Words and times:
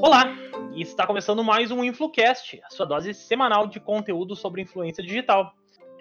Olá, 0.00 0.34
está 0.74 1.06
começando 1.06 1.42
mais 1.42 1.70
um 1.70 1.82
InfluCast, 1.84 2.60
a 2.64 2.70
sua 2.70 2.86
dose 2.86 3.12
semanal 3.12 3.66
de 3.66 3.80
conteúdo 3.80 4.36
sobre 4.36 4.62
influência 4.62 5.02
digital. 5.02 5.52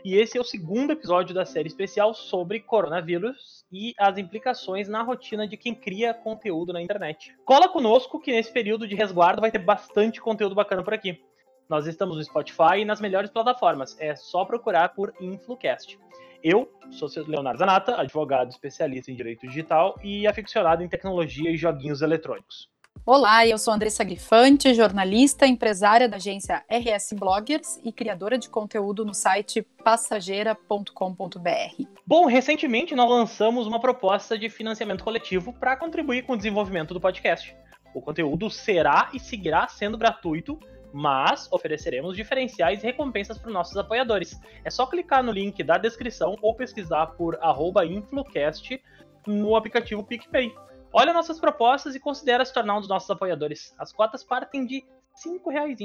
E 0.05 0.15
esse 0.15 0.37
é 0.37 0.41
o 0.41 0.43
segundo 0.43 0.93
episódio 0.93 1.33
da 1.33 1.45
série 1.45 1.67
especial 1.67 2.13
sobre 2.13 2.59
coronavírus 2.59 3.65
e 3.71 3.93
as 3.97 4.17
implicações 4.17 4.87
na 4.87 5.01
rotina 5.01 5.47
de 5.47 5.57
quem 5.57 5.75
cria 5.75 6.13
conteúdo 6.13 6.71
na 6.71 6.81
internet. 6.81 7.35
Cola 7.43 7.67
conosco 7.67 8.19
que 8.19 8.31
nesse 8.31 8.51
período 8.51 8.87
de 8.87 8.95
resguardo 8.95 9.41
vai 9.41 9.51
ter 9.51 9.59
bastante 9.59 10.21
conteúdo 10.21 10.55
bacana 10.55 10.83
por 10.83 10.93
aqui. 10.93 11.21
Nós 11.69 11.85
estamos 11.85 12.15
no 12.15 12.23
Spotify 12.23 12.79
e 12.79 12.85
nas 12.85 13.01
melhores 13.01 13.29
plataformas. 13.29 13.97
É 13.99 14.15
só 14.15 14.45
procurar 14.45 14.89
por 14.89 15.13
InfluCast. 15.19 15.99
Eu 16.41 16.71
sou 16.91 17.09
Leonardo 17.27 17.59
Zanata, 17.59 17.99
advogado 17.99 18.49
especialista 18.49 19.11
em 19.11 19.15
direito 19.15 19.45
digital 19.45 19.99
e 20.01 20.25
aficionado 20.25 20.81
em 20.81 20.87
tecnologia 20.87 21.51
e 21.51 21.57
joguinhos 21.57 22.01
eletrônicos. 22.01 22.69
Olá, 23.05 23.45
eu 23.45 23.57
sou 23.57 23.73
Andressa 23.73 24.03
Grifante, 24.03 24.73
jornalista, 24.73 25.45
empresária 25.45 26.07
da 26.07 26.15
agência 26.15 26.63
RS 26.69 27.13
Bloggers 27.13 27.79
e 27.83 27.91
criadora 27.91 28.37
de 28.37 28.49
conteúdo 28.49 29.03
no 29.03 29.13
site 29.13 29.61
passageira.com.br. 29.83 31.83
Bom, 32.05 32.25
recentemente 32.27 32.95
nós 32.95 33.09
lançamos 33.09 33.67
uma 33.67 33.79
proposta 33.79 34.37
de 34.37 34.49
financiamento 34.49 35.03
coletivo 35.03 35.51
para 35.51 35.75
contribuir 35.75 36.23
com 36.23 36.33
o 36.33 36.37
desenvolvimento 36.37 36.93
do 36.93 37.01
podcast. 37.01 37.55
O 37.93 38.01
conteúdo 38.01 38.49
será 38.49 39.09
e 39.13 39.19
seguirá 39.19 39.67
sendo 39.67 39.97
gratuito 39.97 40.59
mas 40.93 41.47
ofereceremos 41.51 42.15
diferenciais 42.15 42.83
e 42.83 42.85
recompensas 42.85 43.37
para 43.37 43.47
os 43.47 43.53
nossos 43.53 43.77
apoiadores. 43.77 44.39
É 44.63 44.69
só 44.69 44.85
clicar 44.85 45.23
no 45.23 45.31
link 45.31 45.61
da 45.63 45.77
descrição 45.77 46.35
ou 46.41 46.55
pesquisar 46.55 47.07
por 47.07 47.37
InfluCast 47.85 48.81
no 49.25 49.55
aplicativo 49.55 50.03
PicPay. 50.03 50.53
Olha 50.93 51.13
nossas 51.13 51.39
propostas 51.39 51.95
e 51.95 51.99
considere 51.99 52.45
se 52.45 52.53
tornar 52.53 52.77
um 52.77 52.79
dos 52.79 52.89
nossos 52.89 53.09
apoiadores. 53.09 53.75
As 53.77 53.91
cotas 53.91 54.23
partem 54.23 54.65
de 54.65 54.85
cinco 55.13 55.49
reais. 55.49 55.77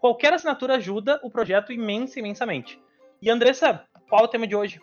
Qualquer 0.00 0.34
assinatura 0.34 0.76
ajuda 0.76 1.18
o 1.22 1.30
projeto 1.30 1.72
imensa, 1.72 2.18
imensamente. 2.18 2.80
E 3.22 3.30
Andressa, 3.30 3.82
qual 4.08 4.22
é 4.22 4.24
o 4.24 4.28
tema 4.28 4.46
de 4.46 4.54
hoje? 4.54 4.80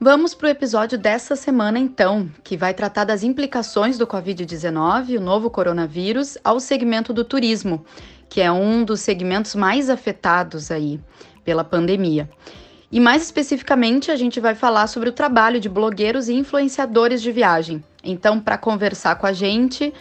Vamos 0.00 0.32
para 0.32 0.46
o 0.46 0.50
episódio 0.50 0.96
dessa 0.96 1.34
semana, 1.34 1.76
então, 1.76 2.30
que 2.44 2.56
vai 2.56 2.72
tratar 2.72 3.04
das 3.04 3.24
implicações 3.24 3.98
do 3.98 4.06
Covid-19, 4.06 5.18
o 5.18 5.20
novo 5.20 5.50
coronavírus, 5.50 6.38
ao 6.44 6.60
segmento 6.60 7.12
do 7.12 7.24
turismo, 7.24 7.84
que 8.28 8.40
é 8.40 8.50
um 8.50 8.84
dos 8.84 9.00
segmentos 9.00 9.54
mais 9.54 9.88
afetados 9.88 10.70
aí 10.70 11.00
pela 11.44 11.64
pandemia. 11.64 12.28
E 12.90 12.98
mais 12.98 13.22
especificamente, 13.22 14.10
a 14.10 14.16
gente 14.16 14.40
vai 14.40 14.54
falar 14.54 14.86
sobre 14.86 15.10
o 15.10 15.12
trabalho 15.12 15.60
de 15.60 15.68
blogueiros 15.68 16.28
e 16.28 16.34
influenciadores 16.34 17.20
de 17.20 17.30
viagem. 17.30 17.84
Então, 18.02 18.40
para 18.40 18.56
conversar 18.56 19.16
com 19.16 19.26
a 19.26 19.32
gente, 19.32 19.92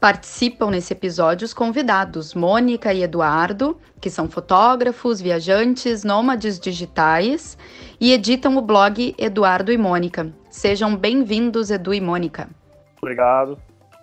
participam 0.00 0.68
nesse 0.68 0.92
episódio 0.92 1.44
os 1.44 1.54
convidados 1.54 2.34
Mônica 2.34 2.92
e 2.92 3.04
Eduardo, 3.04 3.78
que 4.00 4.10
são 4.10 4.28
fotógrafos, 4.28 5.20
viajantes, 5.20 6.02
nômades 6.02 6.58
digitais 6.58 7.56
e 8.00 8.12
editam 8.12 8.56
o 8.56 8.60
blog 8.60 9.14
Eduardo 9.16 9.70
e 9.70 9.78
Mônica. 9.78 10.34
Sejam 10.50 10.96
bem-vindos, 10.96 11.70
Edu 11.70 11.94
e 11.94 12.00
Mônica. 12.00 12.48
Obrigado. 13.00 13.56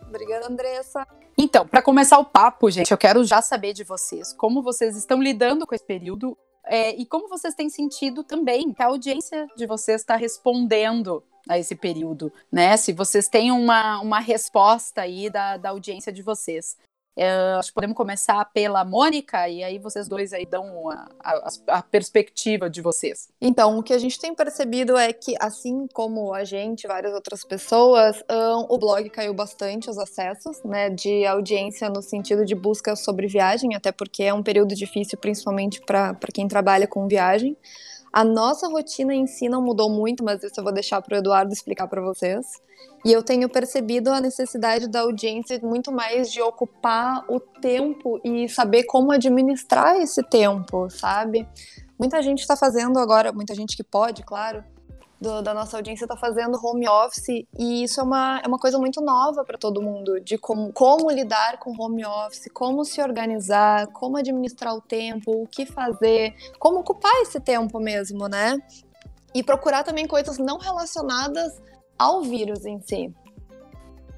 Obrigada, 0.07 0.47
Andressa. 0.47 1.05
Então, 1.41 1.65
para 1.65 1.81
começar 1.81 2.19
o 2.19 2.25
papo, 2.25 2.69
gente, 2.69 2.91
eu 2.91 2.97
quero 2.97 3.23
já 3.23 3.41
saber 3.41 3.71
de 3.71 3.85
vocês 3.85 4.33
como 4.33 4.61
vocês 4.61 4.97
estão 4.97 5.23
lidando 5.23 5.65
com 5.65 5.73
esse 5.73 5.85
período 5.85 6.37
é, 6.65 6.93
e 6.93 7.05
como 7.05 7.29
vocês 7.29 7.55
têm 7.55 7.69
sentido 7.69 8.25
também 8.25 8.73
que 8.73 8.83
a 8.83 8.87
audiência 8.87 9.47
de 9.55 9.65
vocês 9.65 10.01
está 10.01 10.17
respondendo 10.17 11.23
a 11.47 11.57
esse 11.57 11.75
período, 11.75 12.29
né? 12.51 12.75
Se 12.75 12.91
vocês 12.91 13.29
têm 13.29 13.53
uma, 13.53 14.01
uma 14.01 14.19
resposta 14.19 15.03
aí 15.03 15.29
da, 15.29 15.55
da 15.55 15.69
audiência 15.69 16.11
de 16.11 16.21
vocês. 16.21 16.75
É, 17.21 17.55
acho 17.59 17.67
que 17.67 17.75
podemos 17.75 17.97
começar 17.97 18.45
pela 18.53 18.85
Mônica 18.85 19.49
e 19.49 19.61
aí 19.61 19.77
vocês 19.77 20.07
dois 20.07 20.31
aí 20.31 20.45
dão 20.45 20.89
a, 20.89 21.05
a, 21.21 21.49
a, 21.67 21.83
perspectiva 21.83 22.69
de 22.69 22.81
vocês. 22.81 23.27
Então, 23.41 23.77
o 23.77 23.83
que 23.83 23.91
a 23.91 23.97
gente 23.97 24.17
tem 24.17 24.33
percebido 24.33 24.95
é 24.95 25.11
que, 25.11 25.35
assim 25.37 25.85
como 25.93 26.33
a 26.33 26.45
gente, 26.45 26.87
várias 26.87 27.13
outras 27.13 27.43
pessoas, 27.43 28.23
um, 28.31 28.73
o 28.73 28.77
blog 28.77 29.09
caiu 29.09 29.33
bastante 29.33 29.89
os 29.89 29.97
acessos, 29.97 30.63
né, 30.63 30.89
de 30.89 31.25
audiência 31.25 31.89
no 31.89 32.01
sentido 32.01 32.45
de 32.45 32.55
busca 32.55 32.95
sobre 32.95 33.27
viagem, 33.27 33.75
até 33.75 33.91
porque 33.91 34.23
é 34.23 34.33
um 34.33 34.41
período 34.41 34.73
difícil, 34.73 35.17
principalmente 35.17 35.81
para 35.81 36.15
quem 36.33 36.47
trabalha 36.47 36.87
com 36.87 37.05
viagem. 37.05 37.57
A 38.11 38.23
nossa 38.23 38.67
rotina 38.67 39.13
em 39.13 39.27
si 39.27 39.47
não 39.47 39.61
mudou 39.61 39.89
muito, 39.89 40.23
mas 40.23 40.43
isso 40.43 40.59
eu 40.59 40.63
vou 40.63 40.73
deixar 40.73 41.01
para 41.01 41.15
o 41.15 41.19
Eduardo 41.19 41.53
explicar 41.53 41.87
para 41.87 42.01
vocês. 42.01 42.45
E 43.05 43.11
eu 43.11 43.23
tenho 43.23 43.47
percebido 43.47 44.09
a 44.09 44.19
necessidade 44.19 44.87
da 44.87 45.01
audiência 45.01 45.59
muito 45.61 45.91
mais 45.91 46.31
de 46.31 46.41
ocupar 46.41 47.23
o 47.29 47.39
tempo 47.39 48.19
e 48.23 48.49
saber 48.49 48.83
como 48.83 49.11
administrar 49.11 49.97
esse 49.97 50.23
tempo, 50.23 50.89
sabe? 50.89 51.47
Muita 51.97 52.21
gente 52.21 52.39
está 52.39 52.57
fazendo 52.57 52.97
agora, 52.97 53.31
muita 53.31 53.53
gente 53.53 53.77
que 53.77 53.83
pode, 53.83 54.23
claro, 54.23 54.63
do, 55.19 55.41
da 55.41 55.53
nossa 55.53 55.77
audiência 55.77 56.05
está 56.05 56.15
fazendo 56.15 56.57
home 56.63 56.87
office 56.87 57.45
e 57.57 57.83
isso 57.83 57.99
é 57.99 58.03
uma, 58.03 58.41
é 58.43 58.47
uma 58.47 58.57
coisa 58.57 58.77
muito 58.77 59.01
nova 59.01 59.43
para 59.43 59.57
todo 59.57 59.81
mundo, 59.81 60.19
de 60.19 60.37
como, 60.37 60.71
como 60.71 61.11
lidar 61.11 61.59
com 61.59 61.75
home 61.77 62.05
office, 62.05 62.49
como 62.53 62.85
se 62.85 63.01
organizar, 63.01 63.87
como 63.87 64.17
administrar 64.17 64.73
o 64.73 64.81
tempo, 64.81 65.43
o 65.43 65.47
que 65.47 65.65
fazer, 65.65 66.33
como 66.57 66.79
ocupar 66.79 67.13
esse 67.21 67.39
tempo 67.39 67.79
mesmo, 67.79 68.27
né? 68.27 68.57
E 69.35 69.43
procurar 69.43 69.83
também 69.83 70.07
coisas 70.07 70.37
não 70.37 70.57
relacionadas 70.57 71.61
ao 71.97 72.21
vírus 72.21 72.65
em 72.65 72.79
si. 72.81 73.13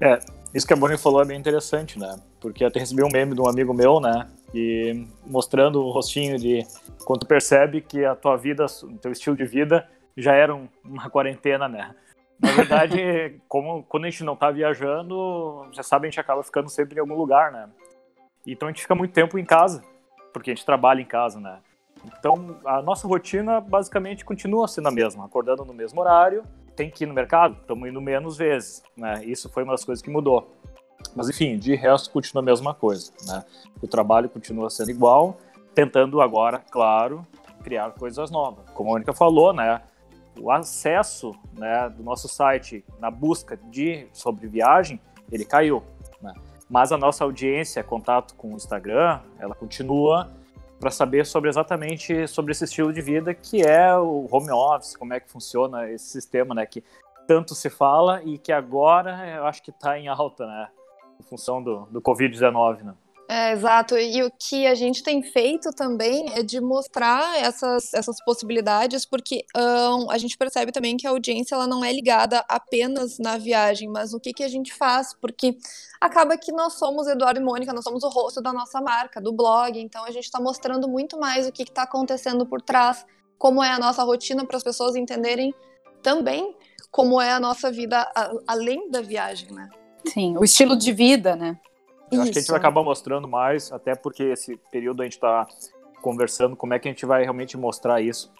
É, 0.00 0.18
isso 0.54 0.66
que 0.66 0.72
a 0.72 0.76
Bonnie 0.76 0.96
falou 0.96 1.22
é 1.22 1.24
bem 1.24 1.38
interessante, 1.38 1.98
né? 1.98 2.16
Porque 2.40 2.64
até 2.64 2.78
recebi 2.78 3.02
um 3.02 3.08
meme 3.12 3.34
de 3.34 3.40
um 3.40 3.48
amigo 3.48 3.74
meu, 3.74 4.00
né? 4.00 4.28
E 4.54 5.06
mostrando 5.26 5.82
o 5.82 5.90
rostinho 5.90 6.38
de 6.38 6.64
quando 7.04 7.20
tu 7.20 7.26
percebe 7.26 7.80
que 7.80 8.04
a 8.04 8.14
tua 8.14 8.36
vida, 8.36 8.66
o 8.84 8.98
teu 8.98 9.10
estilo 9.10 9.36
de 9.36 9.44
vida 9.44 9.88
já 10.16 10.34
era 10.34 10.54
uma 10.84 11.10
quarentena, 11.10 11.68
né? 11.68 11.94
Na 12.40 12.52
verdade, 12.52 13.40
como 13.48 13.82
quando 13.84 14.04
a 14.04 14.10
gente 14.10 14.24
não 14.24 14.36
tá 14.36 14.50
viajando, 14.50 15.66
já 15.72 15.82
sabe, 15.82 16.06
a 16.06 16.10
gente 16.10 16.20
acaba 16.20 16.42
ficando 16.42 16.68
sempre 16.68 16.96
em 16.96 17.00
algum 17.00 17.14
lugar, 17.14 17.52
né? 17.52 17.68
Então 18.46 18.68
a 18.68 18.72
gente 18.72 18.82
fica 18.82 18.94
muito 18.94 19.12
tempo 19.12 19.38
em 19.38 19.44
casa, 19.44 19.82
porque 20.32 20.50
a 20.50 20.54
gente 20.54 20.66
trabalha 20.66 21.00
em 21.00 21.06
casa, 21.06 21.38
né? 21.38 21.58
Então 22.18 22.58
a 22.64 22.82
nossa 22.82 23.06
rotina 23.06 23.60
basicamente 23.60 24.24
continua 24.24 24.66
sendo 24.66 24.88
a 24.88 24.90
mesma, 24.90 25.24
acordando 25.24 25.64
no 25.64 25.72
mesmo 25.72 26.00
horário, 26.00 26.42
tem 26.74 26.90
que 26.90 27.04
ir 27.04 27.06
no 27.06 27.14
mercado, 27.14 27.56
estamos 27.60 27.88
indo 27.88 28.00
menos 28.00 28.36
vezes, 28.36 28.82
né? 28.96 29.24
Isso 29.24 29.48
foi 29.48 29.62
uma 29.62 29.72
das 29.72 29.84
coisas 29.84 30.02
que 30.02 30.10
mudou. 30.10 30.56
Mas 31.14 31.28
enfim, 31.28 31.58
de 31.58 31.74
resto 31.74 32.10
continua 32.10 32.42
a 32.42 32.44
mesma 32.44 32.74
coisa, 32.74 33.12
né? 33.26 33.44
O 33.80 33.86
trabalho 33.86 34.28
continua 34.28 34.70
sendo 34.70 34.90
igual, 34.90 35.36
tentando 35.74 36.20
agora, 36.20 36.58
claro, 36.58 37.26
criar 37.62 37.90
coisas 37.92 38.30
novas. 38.30 38.68
Como 38.70 38.90
a 38.90 38.92
Mônica 38.94 39.12
falou, 39.12 39.52
né? 39.52 39.82
O 40.40 40.50
acesso 40.50 41.34
né, 41.56 41.88
do 41.88 42.02
nosso 42.02 42.28
site 42.28 42.84
na 42.98 43.10
busca 43.10 43.56
de 43.56 44.06
sobre 44.12 44.46
viagem 44.46 45.00
ele 45.30 45.44
caiu, 45.44 45.82
né? 46.20 46.32
mas 46.68 46.92
a 46.92 46.98
nossa 46.98 47.24
audiência, 47.24 47.82
contato 47.82 48.34
com 48.34 48.52
o 48.52 48.56
Instagram, 48.56 49.20
ela 49.38 49.54
continua 49.54 50.30
para 50.78 50.90
saber 50.90 51.24
sobre 51.24 51.48
exatamente 51.48 52.26
sobre 52.26 52.52
esse 52.52 52.64
estilo 52.64 52.92
de 52.92 53.00
vida 53.00 53.32
que 53.32 53.62
é 53.62 53.96
o 53.96 54.26
home 54.30 54.50
office, 54.50 54.96
como 54.96 55.14
é 55.14 55.20
que 55.20 55.30
funciona 55.30 55.88
esse 55.90 56.06
sistema, 56.06 56.54
né, 56.54 56.66
que 56.66 56.82
tanto 57.26 57.54
se 57.54 57.70
fala 57.70 58.22
e 58.24 58.36
que 58.36 58.52
agora 58.52 59.28
eu 59.28 59.46
acho 59.46 59.62
que 59.62 59.70
está 59.70 59.98
em 59.98 60.08
alta, 60.08 60.46
né, 60.46 60.68
em 61.20 61.22
função 61.22 61.62
do, 61.62 61.86
do 61.86 62.02
Covid-19, 62.02 62.82
né. 62.82 62.94
É, 63.34 63.52
exato. 63.52 63.96
E 63.96 64.22
o 64.22 64.30
que 64.30 64.66
a 64.66 64.74
gente 64.74 65.02
tem 65.02 65.22
feito 65.22 65.70
também 65.70 66.26
é 66.34 66.42
de 66.42 66.60
mostrar 66.60 67.38
essas, 67.38 67.94
essas 67.94 68.22
possibilidades, 68.26 69.06
porque 69.06 69.42
um, 69.56 70.10
a 70.10 70.18
gente 70.18 70.36
percebe 70.36 70.70
também 70.70 70.98
que 70.98 71.06
a 71.06 71.10
audiência 71.10 71.54
ela 71.54 71.66
não 71.66 71.82
é 71.82 71.90
ligada 71.90 72.44
apenas 72.46 73.18
na 73.18 73.38
viagem, 73.38 73.88
mas 73.88 74.12
o 74.12 74.20
que, 74.20 74.34
que 74.34 74.44
a 74.44 74.48
gente 74.48 74.74
faz, 74.74 75.14
porque 75.18 75.56
acaba 75.98 76.36
que 76.36 76.52
nós 76.52 76.74
somos 76.74 77.08
Eduardo 77.08 77.40
e 77.40 77.42
Mônica, 77.42 77.72
nós 77.72 77.84
somos 77.84 78.02
o 78.02 78.08
rosto 78.10 78.42
da 78.42 78.52
nossa 78.52 78.82
marca, 78.82 79.18
do 79.18 79.32
blog, 79.32 79.80
então 79.80 80.04
a 80.04 80.10
gente 80.10 80.24
está 80.24 80.38
mostrando 80.38 80.86
muito 80.86 81.18
mais 81.18 81.48
o 81.48 81.52
que 81.52 81.62
está 81.62 81.84
acontecendo 81.84 82.44
por 82.44 82.60
trás, 82.60 83.06
como 83.38 83.64
é 83.64 83.70
a 83.70 83.78
nossa 83.78 84.02
rotina 84.02 84.44
para 84.44 84.58
as 84.58 84.62
pessoas 84.62 84.94
entenderem 84.94 85.54
também 86.02 86.54
como 86.90 87.18
é 87.18 87.32
a 87.32 87.40
nossa 87.40 87.72
vida 87.72 88.06
a, 88.14 88.30
além 88.46 88.90
da 88.90 89.00
viagem, 89.00 89.50
né? 89.52 89.70
Sim, 90.06 90.36
o 90.36 90.44
estilo 90.44 90.76
de 90.76 90.92
vida, 90.92 91.34
né? 91.34 91.58
Eu 92.12 92.22
acho 92.22 92.32
que 92.32 92.38
a 92.38 92.40
gente 92.40 92.50
vai 92.50 92.58
acabar 92.58 92.82
mostrando 92.82 93.26
mais, 93.26 93.72
até 93.72 93.94
porque 93.94 94.22
esse 94.24 94.56
período 94.70 95.02
a 95.02 95.04
gente 95.04 95.14
está 95.14 95.46
conversando 96.00 96.56
como 96.56 96.74
é 96.74 96.78
que 96.78 96.88
a 96.88 96.90
gente 96.90 97.06
vai 97.06 97.22
realmente 97.22 97.56
mostrar 97.56 98.00
isso. 98.00 98.32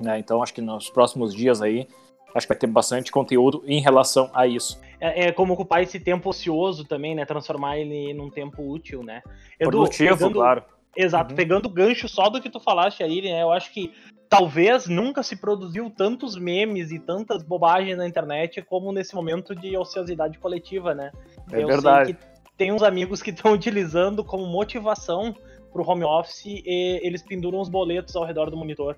Né? 0.00 0.18
Então, 0.18 0.42
acho 0.42 0.54
que 0.54 0.60
nos 0.60 0.88
próximos 0.88 1.34
dias 1.34 1.60
aí, 1.60 1.88
acho 2.34 2.46
que 2.46 2.52
vai 2.52 2.58
ter 2.58 2.66
bastante 2.66 3.10
conteúdo 3.10 3.62
em 3.66 3.80
relação 3.80 4.30
a 4.32 4.46
isso. 4.46 4.80
É, 5.00 5.26
é 5.26 5.32
como 5.32 5.54
ocupar 5.54 5.82
esse 5.82 5.98
tempo 5.98 6.30
ocioso 6.30 6.84
também, 6.84 7.14
né? 7.14 7.24
Transformar 7.24 7.78
ele 7.78 8.12
num 8.12 8.30
tempo 8.30 8.62
útil, 8.62 9.02
né? 9.02 9.22
Edu, 9.58 9.70
Produtivo, 9.70 10.16
pegando, 10.16 10.34
claro. 10.34 10.64
Exato, 10.96 11.30
uhum. 11.30 11.36
pegando 11.36 11.66
o 11.66 11.70
gancho 11.70 12.08
só 12.08 12.28
do 12.28 12.40
que 12.40 12.50
tu 12.50 12.60
falaste 12.60 13.02
aí, 13.02 13.22
né? 13.22 13.42
Eu 13.42 13.52
acho 13.52 13.72
que 13.72 13.92
talvez 14.28 14.86
nunca 14.86 15.22
se 15.22 15.36
produziu 15.36 15.90
tantos 15.90 16.36
memes 16.36 16.90
e 16.90 16.98
tantas 16.98 17.42
bobagens 17.42 17.96
na 17.96 18.06
internet 18.06 18.60
como 18.62 18.92
nesse 18.92 19.14
momento 19.14 19.54
de 19.54 19.76
ociosidade 19.76 20.38
coletiva, 20.38 20.94
né? 20.94 21.10
É 21.52 21.62
Eu 21.62 21.66
verdade. 21.66 22.16
Tem 22.58 22.72
uns 22.72 22.82
amigos 22.82 23.22
que 23.22 23.30
estão 23.30 23.52
utilizando 23.54 24.22
como 24.22 24.44
motivação 24.46 25.34
pro 25.72 25.88
home 25.88 26.04
office 26.04 26.44
e 26.44 27.00
eles 27.02 27.22
penduram 27.22 27.60
os 27.60 27.68
boletos 27.68 28.14
ao 28.16 28.24
redor 28.24 28.50
do 28.50 28.56
monitor. 28.56 28.96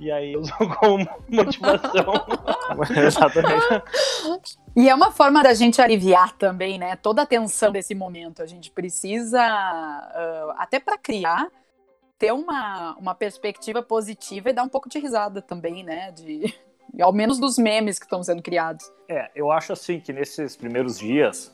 E 0.00 0.10
aí 0.10 0.36
usam 0.36 0.56
como 0.80 1.06
motivação. 1.28 2.12
Exatamente. 3.06 4.58
E 4.76 4.88
é 4.88 4.94
uma 4.94 5.12
forma 5.12 5.42
da 5.42 5.54
gente 5.54 5.80
aliviar 5.80 6.36
também, 6.36 6.78
né? 6.78 6.96
Toda 6.96 7.22
a 7.22 7.26
tensão 7.26 7.70
desse 7.70 7.94
momento. 7.94 8.42
A 8.42 8.46
gente 8.46 8.70
precisa, 8.72 9.40
uh, 9.40 10.54
até 10.56 10.80
para 10.80 10.98
criar, 10.98 11.46
ter 12.18 12.32
uma, 12.32 12.96
uma 12.98 13.14
perspectiva 13.14 13.82
positiva 13.82 14.50
e 14.50 14.52
dar 14.52 14.64
um 14.64 14.68
pouco 14.68 14.88
de 14.88 14.98
risada 14.98 15.40
também, 15.40 15.84
né? 15.84 16.10
De, 16.10 16.52
ao 17.00 17.12
menos 17.12 17.38
dos 17.38 17.56
memes 17.56 17.98
que 17.98 18.06
estão 18.06 18.22
sendo 18.22 18.42
criados. 18.42 18.90
É, 19.08 19.30
eu 19.34 19.50
acho 19.52 19.72
assim 19.72 20.00
que 20.00 20.12
nesses 20.12 20.56
primeiros 20.56 20.98
dias, 20.98 21.53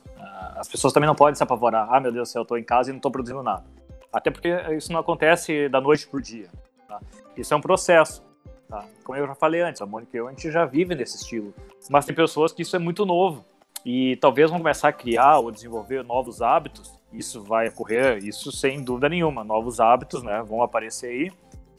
as 0.56 0.68
pessoas 0.68 0.92
também 0.92 1.06
não 1.06 1.14
podem 1.14 1.34
se 1.34 1.42
apavorar. 1.42 1.88
Ah, 1.90 2.00
meu 2.00 2.12
Deus 2.12 2.28
do 2.28 2.32
céu, 2.32 2.42
eu 2.42 2.46
tô 2.46 2.56
em 2.56 2.64
casa 2.64 2.90
e 2.90 2.92
não 2.92 3.00
tô 3.00 3.10
produzindo 3.10 3.42
nada. 3.42 3.64
Até 4.12 4.30
porque 4.30 4.48
isso 4.76 4.92
não 4.92 5.00
acontece 5.00 5.68
da 5.68 5.80
noite 5.80 6.06
pro 6.08 6.20
dia. 6.20 6.48
Tá? 6.86 7.00
Isso 7.36 7.54
é 7.54 7.56
um 7.56 7.60
processo. 7.60 8.22
Tá? 8.68 8.84
Como 9.04 9.18
eu 9.18 9.26
já 9.26 9.34
falei 9.34 9.60
antes, 9.60 9.80
a 9.80 9.86
Mônica 9.86 10.16
e 10.16 10.18
eu, 10.18 10.28
a 10.28 10.30
gente 10.30 10.50
já 10.50 10.64
vive 10.64 10.94
nesse 10.94 11.16
estilo. 11.16 11.54
Mas 11.88 12.04
tem 12.04 12.14
pessoas 12.14 12.52
que 12.52 12.62
isso 12.62 12.76
é 12.76 12.78
muito 12.78 13.06
novo. 13.06 13.44
E 13.84 14.16
talvez 14.16 14.50
vão 14.50 14.58
começar 14.58 14.88
a 14.88 14.92
criar 14.92 15.38
ou 15.38 15.50
desenvolver 15.50 16.04
novos 16.04 16.42
hábitos. 16.42 16.92
Isso 17.12 17.42
vai 17.42 17.68
ocorrer, 17.68 18.18
isso 18.18 18.52
sem 18.52 18.82
dúvida 18.82 19.08
nenhuma. 19.08 19.42
Novos 19.42 19.80
hábitos 19.80 20.22
né, 20.22 20.42
vão 20.42 20.62
aparecer 20.62 21.08
aí. 21.08 21.32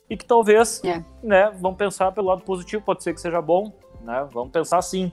E 0.09 0.17
que 0.17 0.25
talvez 0.25 0.83
é. 0.83 1.03
né, 1.23 1.51
vão 1.59 1.73
pensar 1.73 2.11
pelo 2.11 2.27
lado 2.27 2.41
positivo, 2.41 2.83
pode 2.83 3.03
ser 3.03 3.13
que 3.13 3.21
seja 3.21 3.41
bom. 3.41 3.71
Né? 4.01 4.27
Vamos 4.33 4.51
pensar 4.51 4.77
assim. 4.77 5.11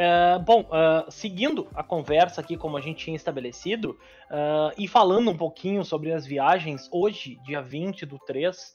Uh, 0.00 0.40
bom, 0.42 0.62
uh, 0.62 1.10
seguindo 1.10 1.68
a 1.74 1.82
conversa 1.82 2.40
aqui, 2.40 2.56
como 2.56 2.74
a 2.74 2.80
gente 2.80 3.04
tinha 3.04 3.14
estabelecido, 3.14 3.98
uh, 4.30 4.72
e 4.78 4.88
falando 4.88 5.30
um 5.30 5.36
pouquinho 5.36 5.84
sobre 5.84 6.10
as 6.10 6.24
viagens, 6.24 6.88
hoje, 6.90 7.38
dia 7.44 7.60
20 7.60 8.06
do 8.06 8.18
3, 8.18 8.74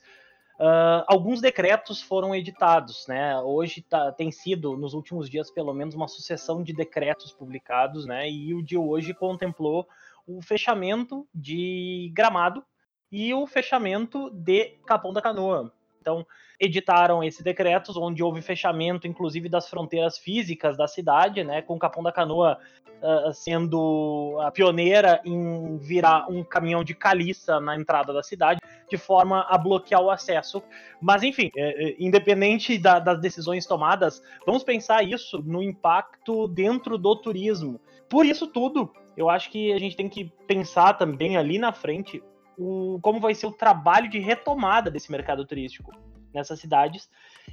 alguns 1.07 1.41
decretos 1.41 1.99
foram 1.99 2.33
editados, 2.33 3.07
né? 3.07 3.37
Hoje 3.39 3.81
tá, 3.81 4.11
tem 4.11 4.31
sido, 4.31 4.77
nos 4.77 4.93
últimos 4.93 5.27
dias, 5.27 5.49
pelo 5.49 5.73
menos, 5.73 5.95
uma 5.95 6.07
sucessão 6.07 6.61
de 6.61 6.71
decretos 6.73 7.31
publicados, 7.31 8.05
né? 8.05 8.29
E 8.29 8.53
o 8.53 8.61
de 8.61 8.77
hoje 8.77 9.11
contemplou 9.11 9.87
o 10.27 10.43
fechamento 10.43 11.27
de 11.33 12.11
Gramado 12.13 12.63
e 13.11 13.33
o 13.33 13.47
fechamento 13.47 14.29
de 14.29 14.77
Capão 14.85 15.11
da 15.11 15.21
Canoa. 15.21 15.73
Então, 16.05 16.23
editaram 16.59 17.23
esses 17.23 17.41
decretos 17.41 17.97
onde 17.97 18.21
houve 18.21 18.39
fechamento, 18.39 19.07
inclusive, 19.07 19.49
das 19.49 19.67
fronteiras 19.67 20.19
físicas 20.19 20.77
da 20.77 20.87
cidade, 20.87 21.43
né, 21.43 21.63
com 21.63 21.79
Capão 21.79 22.03
da 22.03 22.11
Canoa 22.11 22.59
uh, 23.01 23.33
sendo 23.33 24.37
a 24.39 24.51
pioneira 24.51 25.19
em 25.25 25.79
virar 25.79 26.29
um 26.29 26.43
caminhão 26.43 26.83
de 26.83 26.93
caliça 26.93 27.59
na 27.59 27.75
entrada 27.75 28.13
da 28.13 28.21
cidade, 28.21 28.59
de 28.87 28.97
forma 28.99 29.47
a 29.49 29.57
bloquear 29.57 29.99
o 29.99 30.11
acesso. 30.11 30.61
Mas, 31.01 31.23
enfim, 31.23 31.49
é, 31.57 31.89
é, 31.89 31.95
independente 31.97 32.77
da, 32.77 32.99
das 32.99 33.19
decisões 33.19 33.65
tomadas, 33.65 34.21
vamos 34.45 34.63
pensar 34.63 35.01
isso 35.01 35.41
no 35.43 35.63
impacto 35.63 36.47
dentro 36.47 36.99
do 36.99 37.15
turismo. 37.15 37.81
Por 38.07 38.27
isso 38.27 38.45
tudo, 38.45 38.93
eu 39.17 39.27
acho 39.27 39.49
que 39.49 39.73
a 39.73 39.79
gente 39.79 39.97
tem 39.97 40.07
que 40.07 40.31
pensar 40.45 40.93
também 40.93 41.35
ali 41.35 41.57
na 41.57 41.73
frente 41.73 42.21
o, 42.57 42.99
como 43.01 43.19
vai 43.19 43.33
ser 43.33 43.47
o 43.47 43.51
trabalho 43.51 44.09
de 44.09 44.19
retomada 44.19 44.89
desse 44.89 45.11
mercado 45.11 45.45
turístico 45.45 45.91
nessas 46.33 46.59
cidades 46.59 47.09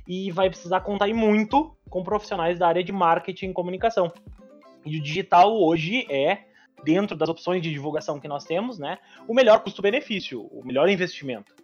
e 0.07 0.31
vai 0.31 0.49
precisar 0.49 0.81
contar 0.81 1.09
muito 1.09 1.77
com 1.89 2.03
profissionais 2.03 2.59
da 2.59 2.67
área 2.67 2.83
de 2.83 2.93
marketing 2.93 3.51
e 3.51 3.53
comunicação. 3.53 4.13
E 4.85 4.99
o 4.99 5.03
digital 5.03 5.57
hoje 5.57 6.05
é, 6.11 6.47
dentro 6.85 7.17
das 7.17 7.29
opções 7.29 7.63
de 7.63 7.71
divulgação 7.71 8.19
que 8.19 8.27
nós 8.27 8.45
temos, 8.45 8.79
né, 8.79 8.99
o 9.29 9.35
melhor 9.35 9.61
custo-benefício, 9.63 10.43
o 10.47 10.65
melhor 10.65 10.89
investimento. 10.89 11.55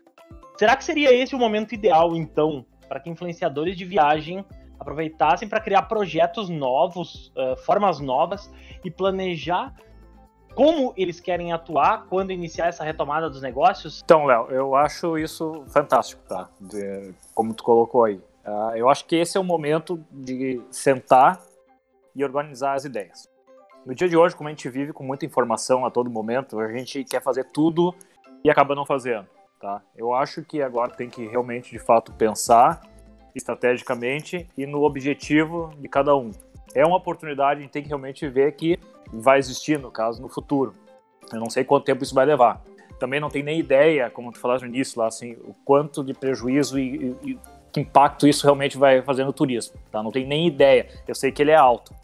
Será 0.56 0.76
que 0.76 0.84
seria 0.84 1.12
esse 1.12 1.34
o 1.34 1.38
momento 1.38 1.74
ideal, 1.74 2.16
então, 2.16 2.64
para 2.88 3.00
que 3.00 3.10
influenciadores 3.10 3.76
de 3.76 3.84
viagem 3.84 4.44
aproveitassem 4.78 5.48
para 5.48 5.60
criar 5.60 5.82
projetos 5.82 6.48
novos, 6.48 7.32
uh, 7.36 7.56
formas 7.64 7.98
novas 7.98 8.52
e 8.84 8.90
planejar 8.90 9.74
como 10.58 10.92
eles 10.96 11.20
querem 11.20 11.52
atuar 11.52 12.06
quando 12.08 12.32
iniciar 12.32 12.66
essa 12.66 12.82
retomada 12.82 13.30
dos 13.30 13.40
negócios? 13.40 14.02
Então, 14.04 14.24
Léo, 14.24 14.48
eu 14.50 14.74
acho 14.74 15.16
isso 15.16 15.62
fantástico, 15.68 16.20
tá? 16.28 16.48
De, 16.60 17.14
como 17.32 17.54
tu 17.54 17.62
colocou 17.62 18.02
aí. 18.02 18.16
Uh, 18.44 18.74
eu 18.74 18.88
acho 18.90 19.04
que 19.04 19.14
esse 19.14 19.36
é 19.36 19.40
o 19.40 19.44
momento 19.44 20.04
de 20.10 20.60
sentar 20.68 21.40
e 22.12 22.24
organizar 22.24 22.74
as 22.74 22.84
ideias. 22.84 23.30
No 23.86 23.94
dia 23.94 24.08
de 24.08 24.16
hoje, 24.16 24.34
como 24.34 24.48
a 24.48 24.50
gente 24.50 24.68
vive 24.68 24.92
com 24.92 25.04
muita 25.04 25.24
informação 25.24 25.86
a 25.86 25.92
todo 25.92 26.10
momento, 26.10 26.58
a 26.58 26.72
gente 26.72 27.04
quer 27.04 27.22
fazer 27.22 27.44
tudo 27.44 27.94
e 28.42 28.50
acaba 28.50 28.74
não 28.74 28.84
fazendo, 28.84 29.28
tá? 29.60 29.80
Eu 29.96 30.12
acho 30.12 30.42
que 30.42 30.60
agora 30.60 30.90
tem 30.90 31.08
que 31.08 31.24
realmente, 31.28 31.70
de 31.70 31.78
fato, 31.78 32.12
pensar 32.14 32.80
estrategicamente 33.32 34.48
e 34.58 34.66
no 34.66 34.82
objetivo 34.82 35.70
de 35.78 35.88
cada 35.88 36.16
um. 36.16 36.32
É 36.74 36.84
uma 36.84 36.96
oportunidade, 36.96 37.60
a 37.60 37.62
gente 37.62 37.72
tem 37.72 37.82
que 37.82 37.88
realmente 37.88 38.28
ver 38.28 38.52
que 38.52 38.78
vai 39.12 39.38
existir, 39.38 39.78
no 39.78 39.90
caso, 39.90 40.20
no 40.20 40.28
futuro. 40.28 40.72
Eu 41.32 41.40
não 41.40 41.50
sei 41.50 41.64
quanto 41.64 41.84
tempo 41.84 42.02
isso 42.02 42.14
vai 42.14 42.26
levar. 42.26 42.62
Também 42.98 43.20
não 43.20 43.30
tenho 43.30 43.44
nem 43.44 43.58
ideia, 43.58 44.10
como 44.10 44.32
tu 44.32 44.38
falaste 44.38 44.62
no 44.62 44.68
início, 44.68 45.00
lá, 45.00 45.06
assim, 45.06 45.32
o 45.44 45.54
quanto 45.64 46.02
de 46.02 46.12
prejuízo 46.12 46.78
e, 46.78 47.16
e, 47.22 47.30
e 47.30 47.38
que 47.72 47.80
impacto 47.80 48.26
isso 48.26 48.44
realmente 48.44 48.76
vai 48.76 49.02
fazer 49.02 49.24
no 49.24 49.32
turismo. 49.32 49.78
Tá? 49.90 50.02
Não 50.02 50.10
tenho 50.10 50.26
nem 50.26 50.46
ideia. 50.46 50.88
Eu 51.06 51.14
sei 51.14 51.30
que 51.30 51.42
ele 51.42 51.50
é 51.50 51.56
alto. 51.56 51.94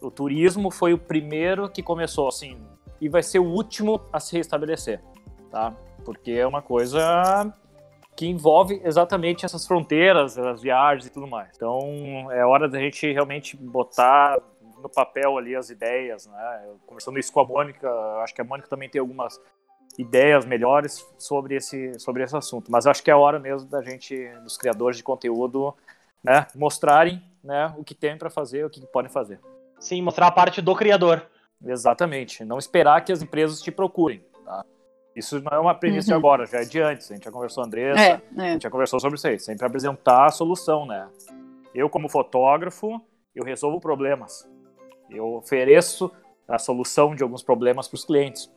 O 0.00 0.10
turismo 0.10 0.70
foi 0.70 0.92
o 0.92 0.98
primeiro 0.98 1.68
que 1.68 1.82
começou 1.82 2.28
assim 2.28 2.58
e 3.00 3.08
vai 3.08 3.22
ser 3.22 3.38
o 3.38 3.44
último 3.44 4.00
a 4.12 4.20
se 4.20 4.36
restabelecer, 4.36 5.00
tá? 5.50 5.74
Porque 6.04 6.32
é 6.32 6.46
uma 6.46 6.62
coisa 6.62 7.52
que 8.16 8.26
envolve 8.26 8.80
exatamente 8.84 9.44
essas 9.44 9.66
fronteiras, 9.66 10.38
as 10.38 10.62
viagens 10.62 11.06
e 11.06 11.10
tudo 11.10 11.26
mais. 11.26 11.50
Então 11.56 12.30
é 12.30 12.44
hora 12.44 12.68
da 12.68 12.78
gente 12.78 13.10
realmente 13.12 13.56
botar 13.56 14.38
no 14.80 14.88
papel 14.88 15.38
ali 15.38 15.56
as 15.56 15.70
ideias, 15.70 16.26
né? 16.26 16.62
Conversando 16.86 17.18
isso 17.18 17.32
com 17.32 17.40
a 17.40 17.44
Mônica, 17.44 17.90
acho 18.22 18.34
que 18.34 18.40
a 18.40 18.44
Mônica 18.44 18.68
também 18.68 18.88
tem 18.88 19.00
algumas 19.00 19.40
ideias 19.98 20.44
melhores 20.44 21.06
sobre 21.18 21.56
esse, 21.56 21.98
sobre 21.98 22.22
esse 22.22 22.36
assunto. 22.36 22.70
Mas 22.70 22.86
acho 22.86 23.02
que 23.02 23.10
é 23.10 23.14
a 23.14 23.18
hora 23.18 23.38
mesmo 23.38 23.68
da 23.68 23.82
gente, 23.82 24.28
dos 24.42 24.56
criadores 24.56 24.96
de 24.96 25.02
conteúdo, 25.02 25.74
né, 26.22 26.46
mostrarem 26.54 27.22
né, 27.42 27.74
o 27.76 27.84
que 27.84 27.94
tem 27.94 28.16
para 28.16 28.30
fazer, 28.30 28.64
o 28.64 28.70
que 28.70 28.80
podem 28.86 29.10
fazer. 29.10 29.40
Sim, 29.78 30.02
mostrar 30.02 30.26
a 30.26 30.32
parte 30.32 30.60
do 30.60 30.74
criador. 30.74 31.26
Exatamente. 31.64 32.44
Não 32.44 32.58
esperar 32.58 33.04
que 33.04 33.12
as 33.12 33.22
empresas 33.22 33.60
te 33.60 33.70
procurem. 33.70 34.22
Isso 35.14 35.40
não 35.40 35.52
é 35.52 35.58
uma 35.58 35.74
premissa 35.74 36.12
uhum. 36.12 36.18
agora, 36.18 36.46
já 36.46 36.60
é 36.60 36.64
de 36.64 36.80
antes. 36.80 37.10
A 37.10 37.14
gente 37.14 37.24
já 37.24 37.30
conversou, 37.30 37.64
Andressa, 37.64 38.00
é, 38.00 38.20
é. 38.36 38.40
a 38.40 38.52
gente 38.52 38.62
já 38.62 38.70
conversou 38.70 38.98
sobre 38.98 39.16
isso 39.16 39.26
aí. 39.28 39.38
Sempre 39.38 39.66
apresentar 39.66 40.26
a 40.26 40.30
solução, 40.30 40.84
né? 40.86 41.08
Eu, 41.74 41.88
como 41.88 42.08
fotógrafo, 42.08 43.00
eu 43.34 43.44
resolvo 43.44 43.80
problemas. 43.80 44.48
Eu 45.10 45.34
ofereço 45.34 46.10
a 46.48 46.58
solução 46.58 47.14
de 47.14 47.22
alguns 47.22 47.42
problemas 47.42 47.88
para 47.88 47.96
os 47.96 48.04
clientes. 48.04 48.50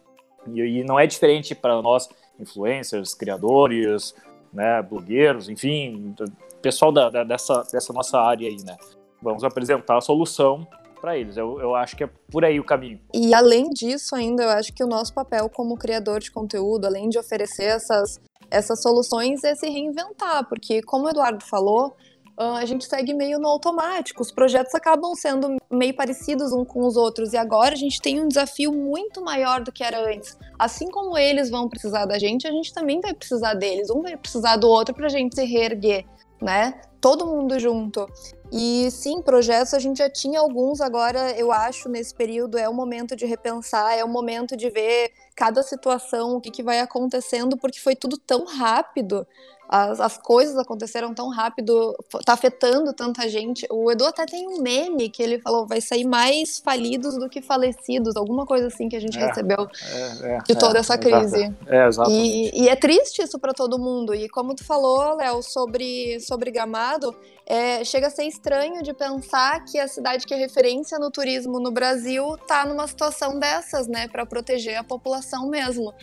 E, 0.47 0.61
e, 0.61 0.83
não 0.83 0.99
é 0.99 1.05
diferente 1.05 1.53
para 1.53 1.81
nós, 1.81 2.09
influencers, 2.39 3.13
criadores, 3.13 4.15
né, 4.53 4.81
blogueiros, 4.81 5.49
enfim, 5.49 6.15
pessoal 6.61 6.91
da, 6.91 7.09
da, 7.09 7.23
dessa, 7.23 7.63
dessa 7.71 7.93
nossa 7.93 8.19
área 8.19 8.47
aí, 8.47 8.57
né? 8.63 8.77
Vamos 9.21 9.43
apresentar 9.43 9.97
a 9.97 10.01
solução 10.01 10.67
para 10.99 11.17
eles. 11.17 11.37
Eu, 11.37 11.59
eu 11.59 11.75
acho 11.75 11.95
que 11.95 12.03
é 12.03 12.09
por 12.31 12.43
aí 12.43 12.59
o 12.59 12.63
caminho. 12.63 12.99
E 13.13 13.33
além 13.33 13.69
disso, 13.69 14.15
ainda, 14.15 14.43
eu 14.43 14.49
acho 14.49 14.73
que 14.73 14.83
o 14.83 14.87
nosso 14.87 15.13
papel 15.13 15.49
como 15.49 15.77
criador 15.77 16.19
de 16.19 16.31
conteúdo, 16.31 16.85
além 16.85 17.09
de 17.09 17.17
oferecer 17.17 17.65
essas, 17.65 18.19
essas 18.49 18.81
soluções, 18.81 19.43
é 19.43 19.55
se 19.55 19.69
reinventar, 19.69 20.47
porque, 20.47 20.81
como 20.81 21.05
o 21.05 21.09
Eduardo 21.09 21.43
falou, 21.45 21.95
a 22.37 22.63
gente 22.65 22.85
segue 22.85 23.13
meio 23.15 23.39
no 23.39 23.47
automático. 23.47 24.21
Os 24.21 24.31
projetos 24.31 24.73
acabam 24.75 25.15
sendo 25.15 25.57
meio 25.71 25.95
parecidos 25.95 26.53
uns 26.53 26.67
com 26.67 26.85
os 26.85 26.95
outros 26.95 27.33
e 27.33 27.37
agora 27.37 27.73
a 27.73 27.77
gente 27.77 27.99
tem 27.99 28.21
um 28.21 28.27
desafio 28.27 28.71
muito 28.71 29.23
maior 29.23 29.61
do 29.61 29.71
que 29.71 29.83
era 29.83 29.99
antes. 30.07 30.37
Assim 30.57 30.87
como 30.87 31.17
eles 31.17 31.49
vão 31.49 31.67
precisar 31.67 32.05
da 32.05 32.19
gente, 32.19 32.47
a 32.47 32.51
gente 32.51 32.71
também 32.71 33.01
vai 33.01 33.13
precisar 33.13 33.55
deles. 33.55 33.89
Um 33.89 34.03
vai 34.03 34.15
precisar 34.15 34.55
do 34.57 34.67
outro 34.67 34.93
para 34.93 35.07
a 35.07 35.09
gente 35.09 35.33
se 35.33 35.43
reerguer, 35.45 36.05
né? 36.39 36.79
Todo 37.01 37.25
mundo 37.25 37.59
junto. 37.59 38.07
E 38.51 38.89
sim, 38.91 39.21
projetos 39.21 39.73
a 39.73 39.79
gente 39.79 39.97
já 39.97 40.09
tinha 40.09 40.39
alguns, 40.39 40.79
agora 40.79 41.37
eu 41.37 41.51
acho 41.51 41.89
nesse 41.89 42.15
período 42.15 42.57
é 42.57 42.67
o 42.69 42.73
momento 42.73 43.13
de 43.13 43.25
repensar, 43.25 43.93
é 43.93 44.05
o 44.05 44.07
momento 44.07 44.55
de 44.55 44.69
ver 44.69 45.11
cada 45.35 45.61
situação, 45.61 46.35
o 46.37 46.41
que, 46.41 46.49
que 46.49 46.63
vai 46.63 46.79
acontecendo, 46.79 47.57
porque 47.57 47.79
foi 47.79 47.93
tudo 47.93 48.17
tão 48.17 48.45
rápido 48.45 49.27
as, 49.69 49.99
as 49.99 50.17
coisas 50.17 50.57
aconteceram 50.57 51.13
tão 51.13 51.29
rápido, 51.29 51.93
tá 52.25 52.33
afetando 52.33 52.93
tanta 52.93 53.27
gente. 53.27 53.67
O 53.69 53.91
Edu 53.91 54.05
até 54.05 54.25
tem 54.25 54.47
um 54.47 54.61
meme 54.61 55.09
que 55.09 55.21
ele 55.21 55.39
falou: 55.39 55.67
vai 55.67 55.81
sair 55.81 56.05
mais 56.05 56.59
falidos 56.59 57.17
do 57.17 57.27
que 57.29 57.41
falecidos, 57.41 58.15
alguma 58.15 58.45
coisa 58.45 58.67
assim 58.67 58.87
que 58.87 58.95
a 58.95 59.01
gente 59.01 59.17
é, 59.17 59.25
recebeu 59.25 59.67
é, 59.91 60.35
é, 60.35 60.37
de 60.39 60.55
toda 60.55 60.79
essa 60.79 60.97
crise. 60.97 61.53
É, 61.67 61.87
exatamente. 61.87 62.55
E, 62.55 62.63
e 62.63 62.69
é 62.69 62.75
triste 62.75 63.21
isso 63.21 63.37
para 63.37 63.53
todo 63.53 63.77
mundo. 63.77 64.15
E 64.15 64.29
como 64.29 64.55
tu 64.55 64.63
falou, 64.63 65.15
Léo, 65.15 65.43
sobre, 65.43 66.19
sobre 66.21 66.49
Gramado, 66.49 67.13
é, 67.45 67.83
chega 67.83 68.07
a 68.07 68.09
ser 68.09 68.23
estranho 68.23 68.81
de 68.83 68.93
pensar 68.93 69.63
que 69.65 69.79
a 69.79 69.87
cidade 69.87 70.25
que 70.25 70.33
é 70.33 70.37
referência 70.37 70.97
no 70.97 71.11
turismo 71.11 71.59
no 71.59 71.71
Brasil 71.71 72.35
está 72.35 72.65
numa 72.65 72.87
situação 72.87 73.39
dessas, 73.39 73.87
né, 73.87 74.07
para 74.07 74.25
proteger 74.25 74.77
a 74.77 74.83
população 74.83 75.49
mesmo. 75.49 75.93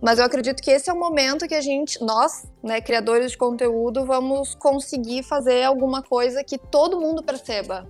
Mas 0.00 0.18
eu 0.18 0.24
acredito 0.24 0.62
que 0.62 0.70
esse 0.70 0.88
é 0.88 0.92
o 0.92 0.98
momento 0.98 1.48
que 1.48 1.54
a 1.54 1.60
gente, 1.60 2.00
nós, 2.02 2.48
né, 2.62 2.80
criadores 2.80 3.32
de 3.32 3.38
conteúdo, 3.38 4.06
vamos 4.06 4.54
conseguir 4.54 5.24
fazer 5.24 5.64
alguma 5.64 6.02
coisa 6.02 6.44
que 6.44 6.56
todo 6.56 7.00
mundo 7.00 7.22
perceba. 7.22 7.86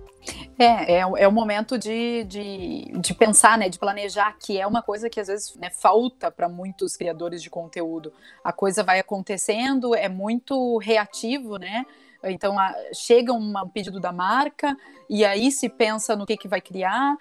É, 0.57 0.95
é, 0.95 0.99
é 0.99 1.27
o 1.27 1.31
momento 1.31 1.77
de, 1.77 2.23
de, 2.25 2.91
de, 2.99 3.13
pensar, 3.13 3.57
né, 3.57 3.69
de 3.69 3.79
planejar, 3.79 4.35
que 4.39 4.59
é 4.59 4.65
uma 4.67 4.81
coisa 4.81 5.09
que 5.09 5.19
às 5.19 5.27
vezes 5.27 5.55
né, 5.55 5.69
falta 5.69 6.29
para 6.29 6.49
muitos 6.49 6.97
criadores 6.97 7.41
de 7.41 7.49
conteúdo. 7.49 8.11
A 8.43 8.51
coisa 8.51 8.83
vai 8.83 8.99
acontecendo, 8.99 9.95
é 9.95 10.09
muito 10.09 10.77
reativo, 10.77 11.57
né? 11.57 11.85
Então 12.23 12.59
a, 12.59 12.75
chega 12.93 13.31
um 13.31 13.53
pedido 13.69 13.99
da 13.99 14.11
marca 14.11 14.75
e 15.09 15.23
aí 15.23 15.51
se 15.51 15.69
pensa 15.69 16.15
no 16.15 16.25
que, 16.25 16.35
que 16.35 16.47
vai 16.47 16.59
criar 16.59 17.17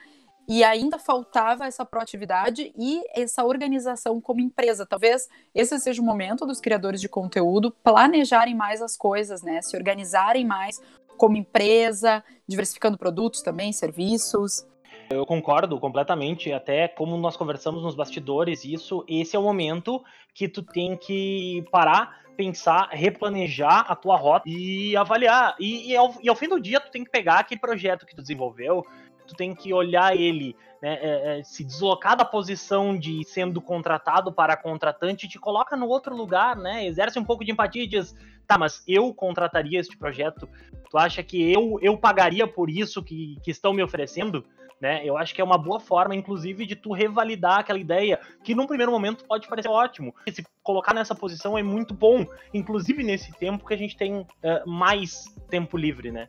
e 0.48 0.64
ainda 0.64 0.98
faltava 0.98 1.66
essa 1.66 1.84
proatividade 1.84 2.72
e 2.76 3.02
essa 3.14 3.44
organização 3.44 4.18
como 4.20 4.40
empresa. 4.40 4.86
Talvez 4.86 5.28
esse 5.54 5.78
seja 5.78 6.00
o 6.00 6.04
momento 6.04 6.46
dos 6.46 6.58
criadores 6.58 7.00
de 7.00 7.08
conteúdo 7.08 7.70
planejarem 7.84 8.54
mais 8.54 8.80
as 8.80 8.96
coisas, 8.96 9.42
né? 9.42 9.60
Se 9.60 9.76
organizarem 9.76 10.46
mais 10.46 10.80
como 11.18 11.36
empresa, 11.36 12.24
diversificando 12.46 12.96
produtos 12.96 13.42
também, 13.42 13.72
serviços. 13.72 14.66
Eu 15.10 15.26
concordo 15.26 15.78
completamente, 15.78 16.52
até 16.52 16.86
como 16.88 17.16
nós 17.16 17.36
conversamos 17.36 17.82
nos 17.82 17.94
bastidores, 17.94 18.64
isso, 18.64 19.04
esse 19.08 19.34
é 19.34 19.38
o 19.38 19.42
momento 19.42 20.02
que 20.34 20.48
tu 20.48 20.62
tem 20.62 20.96
que 20.96 21.64
parar, 21.70 22.20
pensar, 22.36 22.88
replanejar 22.92 23.90
a 23.90 23.96
tua 23.96 24.16
rota 24.16 24.48
e 24.48 24.96
avaliar. 24.96 25.56
E, 25.58 25.90
e, 25.90 25.96
ao, 25.96 26.14
e 26.22 26.28
ao 26.28 26.36
fim 26.36 26.48
do 26.48 26.60
dia, 26.60 26.78
tu 26.78 26.90
tem 26.90 27.04
que 27.04 27.10
pegar 27.10 27.40
aquele 27.40 27.60
projeto 27.60 28.06
que 28.06 28.14
tu 28.14 28.22
desenvolveu, 28.22 28.84
tu 29.28 29.34
tem 29.36 29.54
que 29.54 29.72
olhar 29.72 30.16
ele, 30.16 30.56
né, 30.82 30.98
é, 31.00 31.38
é, 31.38 31.42
se 31.44 31.62
deslocar 31.62 32.16
da 32.16 32.24
posição 32.24 32.98
de 32.98 33.22
sendo 33.24 33.60
contratado 33.60 34.32
para 34.32 34.56
contratante, 34.56 35.28
te 35.28 35.38
coloca 35.38 35.76
no 35.76 35.86
outro 35.86 36.16
lugar, 36.16 36.56
né? 36.56 36.86
Exerce 36.86 37.18
um 37.18 37.24
pouco 37.24 37.44
de 37.44 37.52
empatia 37.52 37.84
e 37.84 37.86
diz, 37.86 38.16
tá, 38.46 38.56
mas 38.56 38.82
eu 38.88 39.12
contrataria 39.12 39.78
este 39.78 39.96
projeto? 39.96 40.48
Tu 40.90 40.98
acha 40.98 41.22
que 41.22 41.52
eu, 41.52 41.78
eu 41.82 41.96
pagaria 41.98 42.46
por 42.46 42.70
isso 42.70 43.02
que, 43.02 43.36
que 43.42 43.50
estão 43.50 43.72
me 43.72 43.82
oferecendo? 43.82 44.44
Né? 44.80 45.04
Eu 45.04 45.16
acho 45.18 45.34
que 45.34 45.40
é 45.40 45.44
uma 45.44 45.58
boa 45.58 45.80
forma, 45.80 46.14
inclusive, 46.14 46.64
de 46.64 46.76
tu 46.76 46.92
revalidar 46.92 47.58
aquela 47.58 47.78
ideia 47.78 48.20
que 48.44 48.54
num 48.54 48.66
primeiro 48.66 48.92
momento 48.92 49.24
pode 49.24 49.48
parecer 49.48 49.68
ótimo. 49.68 50.14
Se 50.30 50.44
colocar 50.62 50.94
nessa 50.94 51.14
posição 51.14 51.58
é 51.58 51.62
muito 51.62 51.92
bom, 51.92 52.24
inclusive 52.54 53.02
nesse 53.02 53.32
tempo 53.32 53.66
que 53.66 53.74
a 53.74 53.78
gente 53.78 53.96
tem 53.96 54.20
uh, 54.20 54.26
mais 54.66 55.24
tempo 55.50 55.76
livre, 55.76 56.12
né? 56.12 56.28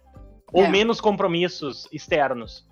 Ou 0.52 0.64
é. 0.64 0.70
menos 0.70 1.00
compromissos 1.00 1.88
externos. 1.92 2.68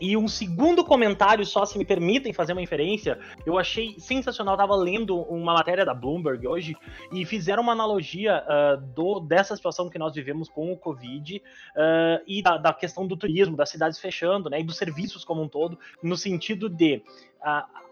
E 0.00 0.16
um 0.16 0.28
segundo 0.28 0.84
comentário, 0.84 1.44
só 1.44 1.64
se 1.64 1.78
me 1.78 1.84
permitem 1.84 2.32
fazer 2.32 2.52
uma 2.52 2.62
inferência, 2.62 3.18
eu 3.44 3.58
achei 3.58 3.94
sensacional. 3.98 4.54
Eu 4.54 4.58
tava 4.58 4.76
lendo 4.76 5.16
uma 5.22 5.54
matéria 5.54 5.84
da 5.84 5.94
Bloomberg 5.94 6.46
hoje 6.46 6.76
e 7.12 7.24
fizeram 7.24 7.62
uma 7.62 7.72
analogia 7.72 8.44
uh, 8.44 8.80
do, 8.94 9.20
dessa 9.20 9.56
situação 9.56 9.88
que 9.88 9.98
nós 9.98 10.14
vivemos 10.14 10.48
com 10.48 10.72
o 10.72 10.76
Covid 10.76 11.36
uh, 11.36 12.22
e 12.26 12.42
da, 12.42 12.58
da, 12.58 12.72
questão 12.72 13.06
do 13.06 13.16
turismo, 13.16 13.56
das 13.56 13.70
cidades 13.70 13.98
fechando, 13.98 14.50
né, 14.50 14.60
e 14.60 14.64
dos 14.64 14.76
serviços 14.76 15.24
como 15.24 15.42
um 15.42 15.48
todo, 15.48 15.78
no 16.02 16.16
sentido 16.16 16.68
de 16.68 17.02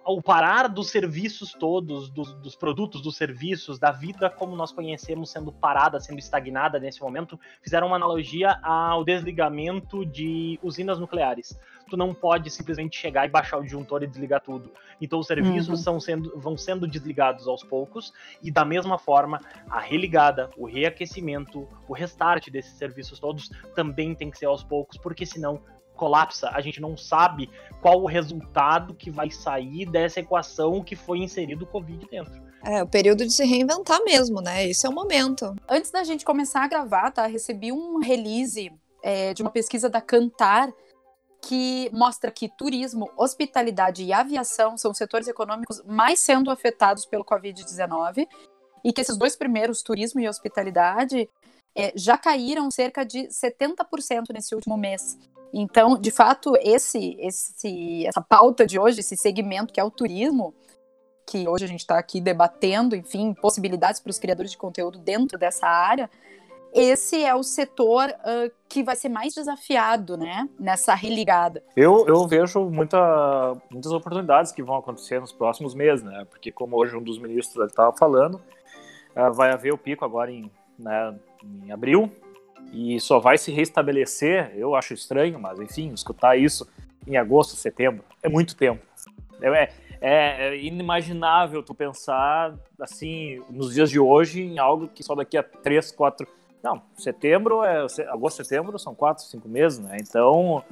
ao 0.04 0.20
parar 0.20 0.68
dos 0.68 0.90
serviços 0.90 1.52
todos, 1.52 2.11
dos, 2.11 2.34
dos, 2.34 2.54
produtos, 2.54 3.00
dos 3.00 3.16
serviços, 3.16 3.78
da 3.78 3.90
vida 3.90 4.28
como 4.28 4.54
nós 4.54 4.70
conhecemos 4.70 5.30
sendo 5.30 5.50
parada, 5.50 5.99
sendo 5.99 6.18
estagnada 6.18 6.78
nesse 6.78 7.00
momento, 7.00 7.40
fizeram 7.62 7.87
uma 7.87 7.96
analogia 7.96 8.58
ao 8.62 9.02
desligamento 9.02 10.04
de 10.04 10.58
usinas 10.62 10.99
nucleares. 10.99 11.58
Tu 11.88 11.96
não 11.96 12.12
pode 12.12 12.50
simplesmente 12.50 12.99
chegar 12.99 13.26
e 13.26 13.30
baixar 13.30 13.58
o 13.58 13.62
disjuntor 13.62 14.02
e 14.02 14.06
desligar 14.06 14.42
tudo. 14.42 14.70
Então 15.00 15.18
os 15.18 15.26
serviços 15.26 15.68
uhum. 15.68 15.76
são 15.76 16.00
sendo, 16.00 16.38
vão 16.38 16.56
sendo 16.56 16.87
desligados 16.87 17.49
aos 17.49 17.62
poucos 17.62 18.12
e 18.42 18.50
da 18.50 18.64
mesma 18.64 18.99
forma 18.99 19.40
a 19.70 19.80
religada, 19.80 20.50
o 20.56 20.66
reaquecimento, 20.66 21.66
o 21.88 21.94
restart 21.94 22.50
desses 22.50 22.76
serviços 22.76 23.18
todos 23.18 23.49
também 23.75 24.14
tem 24.14 24.30
que 24.30 24.38
ser 24.38 24.46
aos 24.46 24.62
poucos, 24.62 24.99
porque 24.99 25.25
senão 25.25 25.62
colapsa, 25.96 26.50
a 26.50 26.60
gente 26.60 26.80
não 26.80 26.96
sabe 26.96 27.50
qual 27.80 28.02
o 28.02 28.06
resultado 28.06 28.94
que 28.94 29.10
vai 29.10 29.30
sair 29.30 29.86
dessa 29.86 30.20
equação 30.20 30.82
que 30.82 30.96
foi 30.96 31.18
inserido 31.18 31.64
o 31.64 31.66
Covid 31.66 32.06
dentro. 32.10 32.42
É, 32.64 32.82
o 32.82 32.86
período 32.86 33.26
de 33.26 33.32
se 33.32 33.44
reinventar 33.44 34.02
mesmo, 34.04 34.40
né? 34.40 34.66
Esse 34.66 34.86
é 34.86 34.88
o 34.88 34.92
momento. 34.92 35.54
Antes 35.68 35.90
da 35.90 36.02
gente 36.02 36.24
começar 36.24 36.64
a 36.64 36.68
gravar, 36.68 37.10
tá? 37.10 37.26
Recebi 37.26 37.70
um 37.70 37.98
release 37.98 38.72
é, 39.02 39.34
de 39.34 39.42
uma 39.42 39.50
pesquisa 39.50 39.90
da 39.90 40.00
Cantar 40.00 40.72
que 41.42 41.90
mostra 41.92 42.30
que 42.30 42.48
turismo, 42.48 43.10
hospitalidade 43.18 44.02
e 44.02 44.14
aviação 44.14 44.78
são 44.78 44.92
os 44.92 44.96
setores 44.96 45.28
econômicos 45.28 45.82
mais 45.84 46.18
sendo 46.20 46.50
afetados 46.50 47.04
pelo 47.04 47.22
Covid-19 47.22 48.26
e 48.82 48.92
que 48.92 49.00
esses 49.02 49.16
dois 49.16 49.36
primeiros, 49.36 49.82
turismo 49.82 50.20
e 50.20 50.28
hospitalidade, 50.28 51.28
é, 51.76 51.92
já 51.96 52.16
caíram 52.16 52.70
cerca 52.70 53.04
de 53.04 53.28
70% 53.28 54.32
nesse 54.32 54.54
último 54.54 54.76
mês. 54.76 55.18
Então, 55.52 55.96
de 55.96 56.10
fato, 56.10 56.54
esse, 56.60 57.16
esse, 57.20 58.06
essa 58.06 58.20
pauta 58.20 58.66
de 58.66 58.78
hoje, 58.78 59.00
esse 59.00 59.16
segmento 59.16 59.72
que 59.72 59.80
é 59.80 59.84
o 59.84 59.90
turismo, 59.90 60.54
que 61.26 61.48
hoje 61.48 61.64
a 61.64 61.68
gente 61.68 61.80
está 61.80 61.98
aqui 61.98 62.20
debatendo, 62.20 62.96
enfim, 62.96 63.32
possibilidades 63.34 64.00
para 64.00 64.10
os 64.10 64.18
criadores 64.18 64.50
de 64.50 64.58
conteúdo 64.58 64.98
dentro 64.98 65.38
dessa 65.38 65.66
área, 65.66 66.10
esse 66.74 67.22
é 67.22 67.32
o 67.32 67.44
setor 67.44 68.08
uh, 68.10 68.50
que 68.68 68.82
vai 68.82 68.96
ser 68.96 69.08
mais 69.08 69.32
desafiado, 69.32 70.16
né, 70.16 70.48
nessa 70.58 70.92
religada. 70.92 71.62
Eu, 71.76 72.04
eu 72.08 72.26
vejo 72.26 72.68
muita, 72.68 73.56
muitas 73.70 73.92
oportunidades 73.92 74.50
que 74.50 74.60
vão 74.60 74.76
acontecer 74.76 75.20
nos 75.20 75.32
próximos 75.32 75.72
meses, 75.72 76.04
né, 76.04 76.26
porque 76.28 76.50
como 76.50 76.76
hoje 76.76 76.96
um 76.96 77.02
dos 77.02 77.16
ministros 77.16 77.64
estava 77.68 77.96
falando, 77.96 78.42
uh, 79.16 79.32
vai 79.32 79.52
haver 79.52 79.72
o 79.72 79.78
pico 79.78 80.04
agora 80.04 80.32
em, 80.32 80.50
né, 80.78 81.14
em 81.42 81.70
abril, 81.70 82.10
e 82.72 82.98
só 83.00 83.18
vai 83.18 83.38
se 83.38 83.52
restabelecer, 83.52 84.52
eu 84.56 84.74
acho 84.74 84.94
estranho, 84.94 85.38
mas 85.38 85.60
enfim, 85.60 85.92
escutar 85.92 86.36
isso 86.36 86.68
em 87.06 87.16
agosto, 87.16 87.54
setembro, 87.56 88.04
é 88.22 88.28
muito 88.28 88.56
tempo. 88.56 88.82
É, 89.40 89.68
é, 90.00 90.48
é 90.48 90.56
inimaginável 90.56 91.62
tu 91.62 91.74
pensar 91.74 92.54
assim, 92.80 93.42
nos 93.50 93.74
dias 93.74 93.90
de 93.90 94.00
hoje, 94.00 94.42
em 94.42 94.58
algo 94.58 94.88
que 94.88 95.02
só 95.02 95.14
daqui 95.14 95.36
a 95.36 95.42
três, 95.42 95.92
quatro. 95.92 96.26
Não, 96.62 96.82
setembro 96.96 97.62
é. 97.62 97.86
Agosto, 98.08 98.42
setembro 98.42 98.78
são 98.78 98.94
quatro, 98.94 99.24
cinco 99.24 99.48
meses, 99.48 99.78
né? 99.78 99.98
Então 100.00 100.64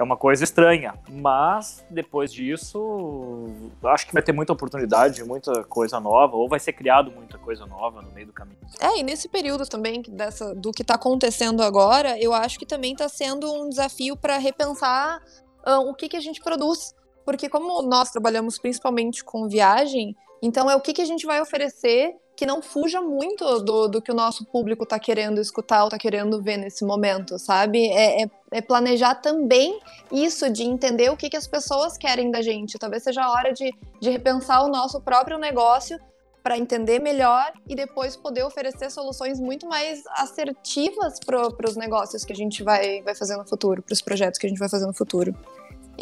é 0.00 0.04
uma 0.04 0.16
coisa 0.16 0.42
estranha. 0.42 0.94
Mas 1.08 1.84
depois 1.90 2.32
disso, 2.32 3.48
acho 3.84 4.06
que 4.06 4.14
vai 4.14 4.22
ter 4.22 4.32
muita 4.32 4.52
oportunidade, 4.52 5.22
muita 5.24 5.62
coisa 5.64 6.00
nova, 6.00 6.36
ou 6.36 6.48
vai 6.48 6.58
ser 6.58 6.72
criado 6.72 7.10
muita 7.10 7.36
coisa 7.36 7.66
nova 7.66 8.00
no 8.00 8.10
meio 8.12 8.28
do 8.28 8.32
caminho. 8.32 8.58
É, 8.80 8.98
e 8.98 9.02
nesse 9.02 9.28
período 9.28 9.68
também 9.68 10.02
dessa, 10.08 10.54
do 10.54 10.72
que 10.72 10.82
está 10.82 10.94
acontecendo 10.94 11.62
agora, 11.62 12.18
eu 12.18 12.32
acho 12.32 12.58
que 12.58 12.64
também 12.64 12.92
está 12.92 13.08
sendo 13.08 13.52
um 13.52 13.68
desafio 13.68 14.16
para 14.16 14.38
repensar 14.38 15.20
uh, 15.66 15.88
o 15.88 15.94
que, 15.94 16.08
que 16.08 16.16
a 16.16 16.20
gente 16.20 16.40
produz. 16.40 16.94
Porque 17.24 17.48
como 17.48 17.82
nós 17.82 18.10
trabalhamos 18.10 18.58
principalmente 18.58 19.22
com 19.22 19.48
viagem, 19.48 20.16
então 20.42 20.70
é 20.70 20.74
o 20.74 20.80
que, 20.80 20.94
que 20.94 21.02
a 21.02 21.06
gente 21.06 21.26
vai 21.26 21.40
oferecer 21.42 22.14
que 22.40 22.46
não 22.46 22.62
fuja 22.62 23.02
muito 23.02 23.60
do, 23.60 23.86
do 23.86 24.00
que 24.00 24.10
o 24.10 24.14
nosso 24.14 24.46
público 24.46 24.84
está 24.84 24.98
querendo 24.98 25.42
escutar 25.42 25.82
ou 25.82 25.88
está 25.88 25.98
querendo 25.98 26.40
ver 26.40 26.56
nesse 26.56 26.86
momento, 26.86 27.38
sabe? 27.38 27.86
É, 27.88 28.22
é, 28.22 28.30
é, 28.50 28.62
planejar 28.62 29.16
também 29.16 29.78
isso, 30.10 30.50
de 30.50 30.62
entender 30.62 31.10
o 31.10 31.18
que, 31.18 31.28
que 31.28 31.36
as 31.36 31.46
pessoas 31.46 31.98
querem 31.98 32.30
da 32.30 32.40
gente. 32.40 32.78
Talvez 32.78 33.02
seja 33.02 33.24
a 33.24 33.30
hora 33.30 33.52
de, 33.52 33.70
de 34.00 34.08
repensar 34.08 34.64
o 34.64 34.68
nosso 34.68 35.02
próprio 35.02 35.36
negócio 35.36 36.00
para 36.42 36.56
entender 36.56 36.98
melhor 36.98 37.52
e 37.68 37.74
depois 37.74 38.16
poder 38.16 38.42
oferecer 38.42 38.90
soluções 38.90 39.38
muito 39.38 39.68
mais 39.68 40.02
assertivas 40.16 41.20
para 41.20 41.68
os 41.68 41.76
negócios 41.76 42.24
que 42.24 42.32
a 42.32 42.36
gente 42.36 42.62
vai, 42.62 43.02
vai 43.02 43.14
fazer 43.14 43.36
no 43.36 43.46
futuro, 43.46 43.82
para 43.82 43.92
os 43.92 44.00
projetos 44.00 44.38
que 44.38 44.46
a 44.46 44.48
gente 44.48 44.58
vai 44.58 44.70
fazer 44.70 44.86
no 44.86 44.94
futuro. 44.94 45.36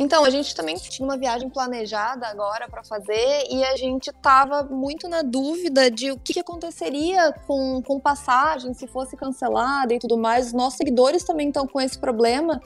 Então, 0.00 0.24
a 0.24 0.30
gente 0.30 0.54
também 0.54 0.76
tinha 0.76 1.04
uma 1.04 1.18
viagem 1.18 1.50
planejada 1.50 2.28
agora 2.28 2.68
para 2.68 2.84
fazer 2.84 3.42
e 3.50 3.64
a 3.64 3.76
gente 3.76 4.10
estava 4.10 4.62
muito 4.62 5.08
na 5.08 5.22
dúvida 5.22 5.90
de 5.90 6.12
o 6.12 6.16
que, 6.16 6.38
aconteceria 6.38 7.32
com, 7.48 7.82
com 7.82 7.98
passagem, 7.98 8.72
se 8.74 8.86
fosse 8.86 9.16
cancelada 9.16 9.92
e 9.92 9.98
tudo 9.98 10.16
mais. 10.16 10.46
Os 10.46 10.52
nossos 10.52 10.76
seguidores 10.76 11.24
também 11.24 11.48
estão 11.48 11.66
com 11.66 11.80
esse 11.80 11.98
problema 11.98 12.60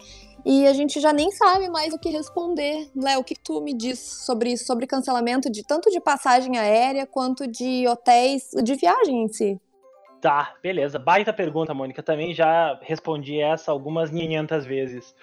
e 0.44 0.66
a 0.66 0.74
gente 0.74 1.00
já 1.00 1.10
nem 1.10 1.30
sabe 1.30 1.70
mais 1.70 1.94
o 1.94 1.98
que 1.98 2.10
responder. 2.10 2.90
Léo, 2.94 3.20
o 3.20 3.24
que 3.24 3.34
tu 3.34 3.62
me 3.62 3.72
diz 3.72 3.98
sobre 3.98 4.52
isso, 4.52 4.66
sobre 4.66 4.86
cancelamento 4.86 5.50
de 5.50 5.62
tanto 5.62 5.90
de 5.90 6.00
passagem 6.00 6.58
aérea 6.58 7.06
quanto 7.06 7.46
de 7.46 7.88
hotéis, 7.88 8.50
de 8.62 8.74
viagem 8.74 9.22
em 9.22 9.28
si? 9.28 9.58
Tá, 10.20 10.54
beleza. 10.62 10.98
Baita 10.98 11.32
pergunta, 11.32 11.72
Mônica. 11.72 12.02
Também 12.02 12.34
já 12.34 12.78
respondi 12.82 13.40
essa 13.40 13.72
algumas 13.72 14.10
500 14.10 14.66
vezes. 14.66 15.14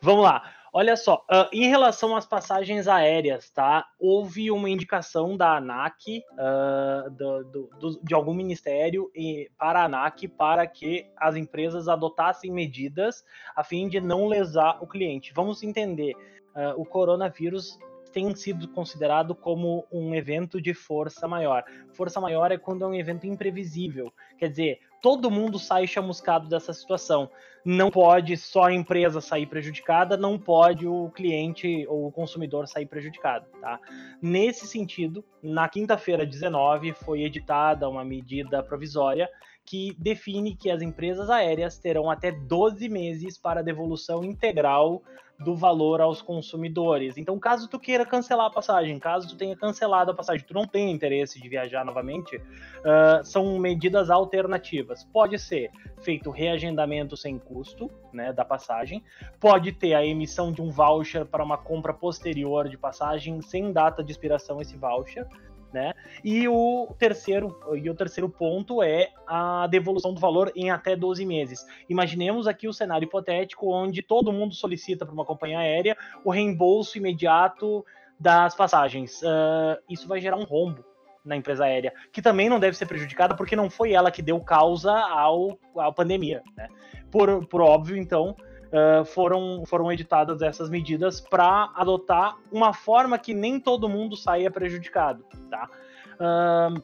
Vamos 0.00 0.24
lá. 0.24 0.42
Olha 0.76 0.96
só, 0.96 1.24
uh, 1.30 1.48
em 1.52 1.68
relação 1.68 2.16
às 2.16 2.26
passagens 2.26 2.88
aéreas, 2.88 3.48
tá? 3.48 3.86
Houve 3.96 4.50
uma 4.50 4.68
indicação 4.68 5.36
da 5.36 5.56
ANAC, 5.58 6.24
uh, 6.32 7.08
do, 7.10 7.44
do, 7.44 7.70
do, 7.78 8.00
de 8.02 8.12
algum 8.12 8.34
ministério, 8.34 9.08
e, 9.14 9.48
para 9.56 9.82
a 9.82 9.84
ANAC, 9.84 10.26
para 10.26 10.66
que 10.66 11.06
as 11.16 11.36
empresas 11.36 11.86
adotassem 11.86 12.50
medidas 12.50 13.24
a 13.54 13.62
fim 13.62 13.88
de 13.88 14.00
não 14.00 14.26
lesar 14.26 14.82
o 14.82 14.86
cliente. 14.88 15.32
Vamos 15.32 15.62
entender, 15.62 16.12
uh, 16.56 16.74
o 16.76 16.84
coronavírus 16.84 17.78
tem 18.12 18.34
sido 18.34 18.66
considerado 18.66 19.32
como 19.32 19.86
um 19.92 20.12
evento 20.12 20.60
de 20.60 20.74
força 20.74 21.28
maior. 21.28 21.62
Força 21.92 22.20
maior 22.20 22.50
é 22.50 22.58
quando 22.58 22.84
é 22.84 22.88
um 22.88 22.94
evento 22.94 23.28
imprevisível. 23.28 24.12
Quer 24.36 24.48
dizer, 24.48 24.80
todo 25.04 25.30
mundo 25.30 25.58
sai 25.58 25.86
chamuscado 25.86 26.48
dessa 26.48 26.72
situação. 26.72 27.28
Não 27.62 27.90
pode 27.90 28.38
só 28.38 28.64
a 28.64 28.72
empresa 28.72 29.20
sair 29.20 29.44
prejudicada, 29.44 30.16
não 30.16 30.38
pode 30.38 30.88
o 30.88 31.10
cliente 31.10 31.86
ou 31.90 32.06
o 32.06 32.10
consumidor 32.10 32.66
sair 32.66 32.86
prejudicado, 32.86 33.44
tá? 33.60 33.78
Nesse 34.22 34.66
sentido, 34.66 35.22
na 35.42 35.68
quinta-feira 35.68 36.24
19 36.24 36.94
foi 36.94 37.22
editada 37.22 37.86
uma 37.86 38.02
medida 38.02 38.62
provisória 38.62 39.28
que 39.64 39.96
define 39.98 40.54
que 40.54 40.70
as 40.70 40.82
empresas 40.82 41.30
aéreas 41.30 41.78
terão 41.78 42.10
até 42.10 42.30
12 42.30 42.88
meses 42.88 43.38
para 43.38 43.62
devolução 43.62 44.22
integral 44.22 45.02
do 45.38 45.54
valor 45.54 46.00
aos 46.00 46.22
consumidores. 46.22 47.16
Então, 47.16 47.38
caso 47.38 47.68
tu 47.68 47.78
queira 47.78 48.06
cancelar 48.06 48.46
a 48.46 48.50
passagem, 48.50 48.98
caso 48.98 49.28
tu 49.28 49.36
tenha 49.36 49.56
cancelado 49.56 50.10
a 50.10 50.14
passagem, 50.14 50.46
tu 50.46 50.54
não 50.54 50.66
tenha 50.66 50.90
interesse 50.90 51.40
de 51.40 51.48
viajar 51.48 51.84
novamente, 51.84 52.36
uh, 52.36 53.24
são 53.24 53.58
medidas 53.58 54.10
alternativas. 54.10 55.04
Pode 55.04 55.38
ser 55.38 55.70
feito 56.02 56.30
reagendamento 56.30 57.16
sem 57.16 57.38
custo, 57.38 57.90
né, 58.12 58.32
da 58.32 58.44
passagem. 58.44 59.02
Pode 59.40 59.72
ter 59.72 59.94
a 59.94 60.04
emissão 60.04 60.52
de 60.52 60.62
um 60.62 60.70
voucher 60.70 61.26
para 61.26 61.42
uma 61.42 61.58
compra 61.58 61.92
posterior 61.92 62.68
de 62.68 62.78
passagem 62.78 63.40
sem 63.42 63.72
data 63.72 64.04
de 64.04 64.12
expiração 64.12 64.60
esse 64.60 64.76
voucher. 64.76 65.26
Né? 65.74 65.92
E 66.22 66.46
o 66.46 66.94
terceiro 66.96 67.58
e 67.74 67.90
o 67.90 67.96
terceiro 67.96 68.28
ponto 68.28 68.80
é 68.80 69.08
a 69.26 69.66
devolução 69.66 70.14
do 70.14 70.20
valor 70.20 70.52
em 70.54 70.70
até 70.70 70.94
12 70.94 71.26
meses. 71.26 71.66
Imaginemos 71.88 72.46
aqui 72.46 72.68
o 72.68 72.72
cenário 72.72 73.06
hipotético 73.06 73.74
onde 73.74 74.00
todo 74.00 74.32
mundo 74.32 74.54
solicita 74.54 75.04
para 75.04 75.12
uma 75.12 75.24
companhia 75.24 75.58
aérea 75.58 75.96
o 76.24 76.30
reembolso 76.30 76.96
imediato 76.96 77.84
das 78.20 78.54
passagens. 78.54 79.20
Uh, 79.20 79.82
isso 79.90 80.06
vai 80.06 80.20
gerar 80.20 80.36
um 80.36 80.44
rombo 80.44 80.84
na 81.24 81.34
empresa 81.34 81.64
aérea, 81.64 81.92
que 82.12 82.22
também 82.22 82.48
não 82.48 82.60
deve 82.60 82.76
ser 82.76 82.86
prejudicada 82.86 83.34
porque 83.34 83.56
não 83.56 83.68
foi 83.68 83.92
ela 83.92 84.12
que 84.12 84.22
deu 84.22 84.38
causa 84.38 84.92
ao, 84.92 85.58
à 85.76 85.90
pandemia. 85.90 86.40
Né? 86.56 86.68
Por, 87.10 87.48
por 87.48 87.60
óbvio, 87.60 87.96
então, 87.96 88.36
uh, 88.74 89.04
foram, 89.04 89.62
foram 89.64 89.90
editadas 89.92 90.42
essas 90.42 90.68
medidas 90.68 91.20
para 91.20 91.70
adotar 91.74 92.36
uma 92.50 92.72
forma 92.72 93.18
que 93.18 93.32
nem 93.32 93.60
todo 93.60 93.88
mundo 93.88 94.16
saia 94.16 94.50
prejudicado. 94.50 95.24
Tá? 95.48 95.70
Uh, 96.14 96.82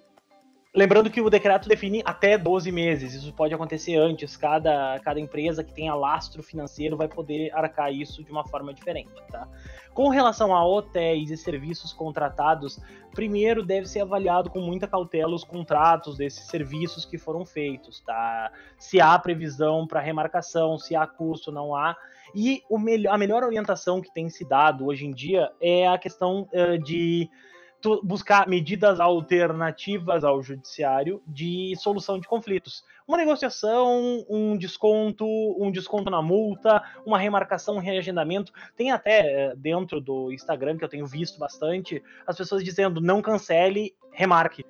Lembrando 0.72 1.10
que 1.10 1.20
o 1.20 1.28
decreto 1.28 1.68
define 1.68 2.00
até 2.04 2.38
12 2.38 2.70
meses, 2.70 3.12
isso 3.12 3.32
pode 3.32 3.52
acontecer 3.52 3.96
antes, 3.96 4.36
cada, 4.36 5.00
cada 5.00 5.18
empresa 5.18 5.64
que 5.64 5.74
tenha 5.74 5.92
lastro 5.96 6.44
financeiro 6.44 6.96
vai 6.96 7.08
poder 7.08 7.52
arcar 7.52 7.92
isso 7.92 8.22
de 8.22 8.30
uma 8.30 8.46
forma 8.46 8.72
diferente, 8.72 9.10
tá? 9.32 9.48
Com 9.92 10.08
relação 10.10 10.54
a 10.54 10.64
hotéis 10.64 11.32
e 11.32 11.36
serviços 11.36 11.92
contratados, 11.92 12.78
primeiro 13.12 13.64
deve 13.64 13.88
ser 13.88 14.02
avaliado 14.02 14.48
com 14.48 14.60
muita 14.60 14.86
cautela 14.86 15.34
os 15.34 15.42
contratos 15.42 16.16
desses 16.16 16.46
serviços 16.46 17.04
que 17.04 17.18
foram 17.18 17.44
feitos, 17.44 17.98
tá? 17.98 18.52
Se 18.78 19.00
há 19.00 19.18
previsão 19.18 19.88
para 19.88 19.98
remarcação, 19.98 20.78
se 20.78 20.94
há 20.94 21.04
custo, 21.04 21.50
não 21.50 21.74
há. 21.74 21.96
E 22.32 22.62
o 22.70 22.78
a 23.08 23.18
melhor 23.18 23.42
orientação 23.42 24.00
que 24.00 24.14
tem 24.14 24.28
se 24.28 24.44
dado 24.44 24.86
hoje 24.86 25.04
em 25.04 25.10
dia 25.10 25.50
é 25.60 25.88
a 25.88 25.98
questão 25.98 26.48
uh, 26.52 26.78
de 26.78 27.28
buscar 28.02 28.48
medidas 28.48 29.00
alternativas 29.00 30.24
ao 30.24 30.42
judiciário 30.42 31.22
de 31.26 31.74
solução 31.76 32.18
de 32.18 32.28
conflitos. 32.28 32.84
Uma 33.06 33.18
negociação, 33.18 34.24
um 34.28 34.56
desconto, 34.56 35.26
um 35.58 35.70
desconto 35.70 36.10
na 36.10 36.22
multa, 36.22 36.82
uma 37.04 37.18
remarcação, 37.18 37.76
um 37.76 37.80
reagendamento. 37.80 38.52
Tem 38.76 38.92
até 38.92 39.20
eh, 39.20 39.54
dentro 39.56 40.00
do 40.00 40.32
Instagram, 40.32 40.76
que 40.78 40.84
eu 40.84 40.88
tenho 40.88 41.06
visto 41.06 41.38
bastante, 41.38 42.02
as 42.26 42.36
pessoas 42.36 42.62
dizendo 42.62 43.00
não 43.00 43.20
cancele, 43.20 43.94
remarque. 44.12 44.64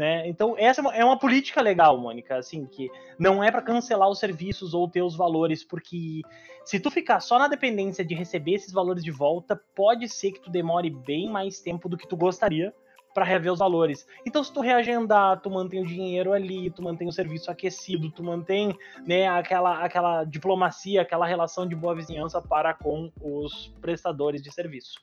Né? 0.00 0.26
Então, 0.26 0.54
essa 0.56 0.80
é 0.80 0.82
uma, 0.82 0.96
é 0.96 1.04
uma, 1.04 1.18
política 1.18 1.60
legal, 1.60 1.98
Mônica, 1.98 2.34
assim, 2.34 2.64
que 2.64 2.90
não 3.18 3.44
é 3.44 3.50
para 3.50 3.60
cancelar 3.60 4.08
os 4.08 4.18
serviços 4.18 4.72
ou 4.72 4.88
ter 4.88 5.02
os 5.02 5.14
valores, 5.14 5.62
porque 5.62 6.22
se 6.64 6.80
tu 6.80 6.90
ficar 6.90 7.20
só 7.20 7.38
na 7.38 7.46
dependência 7.48 8.02
de 8.02 8.14
receber 8.14 8.54
esses 8.54 8.72
valores 8.72 9.04
de 9.04 9.10
volta, 9.10 9.60
pode 9.76 10.08
ser 10.08 10.32
que 10.32 10.40
tu 10.40 10.50
demore 10.50 10.88
bem 10.88 11.28
mais 11.28 11.60
tempo 11.60 11.86
do 11.86 11.98
que 11.98 12.08
tu 12.08 12.16
gostaria 12.16 12.72
para 13.12 13.26
rever 13.26 13.52
os 13.52 13.58
valores. 13.58 14.06
Então, 14.24 14.42
se 14.42 14.50
tu 14.50 14.62
reagendar, 14.62 15.38
tu 15.42 15.50
mantém 15.50 15.82
o 15.82 15.86
dinheiro 15.86 16.32
ali, 16.32 16.70
tu 16.70 16.82
mantém 16.82 17.06
o 17.06 17.12
serviço 17.12 17.50
aquecido, 17.50 18.10
tu 18.10 18.24
mantém 18.24 18.74
né, 19.06 19.28
aquela, 19.28 19.84
aquela 19.84 20.24
diplomacia, 20.24 21.02
aquela 21.02 21.26
relação 21.26 21.68
de 21.68 21.76
boa 21.76 21.94
vizinhança 21.94 22.40
para 22.40 22.72
com 22.72 23.12
os 23.20 23.68
prestadores 23.82 24.40
de 24.40 24.50
serviço. 24.50 24.98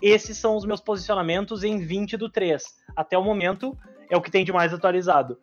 Esses 0.00 0.36
são 0.36 0.56
os 0.56 0.64
meus 0.64 0.80
posicionamentos 0.80 1.62
em 1.62 1.78
20 1.78 2.16
do 2.16 2.30
3. 2.30 2.62
Até 2.96 3.16
o 3.16 3.22
momento, 3.22 3.76
é 4.12 4.16
o 4.16 4.20
que 4.20 4.30
tem 4.30 4.44
de 4.44 4.52
mais 4.52 4.74
atualizado. 4.74 5.38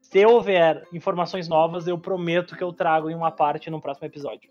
Se 0.00 0.24
houver 0.24 0.88
informações 0.90 1.48
novas, 1.48 1.86
eu 1.86 1.98
prometo 1.98 2.56
que 2.56 2.64
eu 2.64 2.72
trago 2.72 3.10
em 3.10 3.14
uma 3.14 3.30
parte 3.30 3.70
no 3.70 3.78
próximo 3.78 4.06
episódio. 4.06 4.50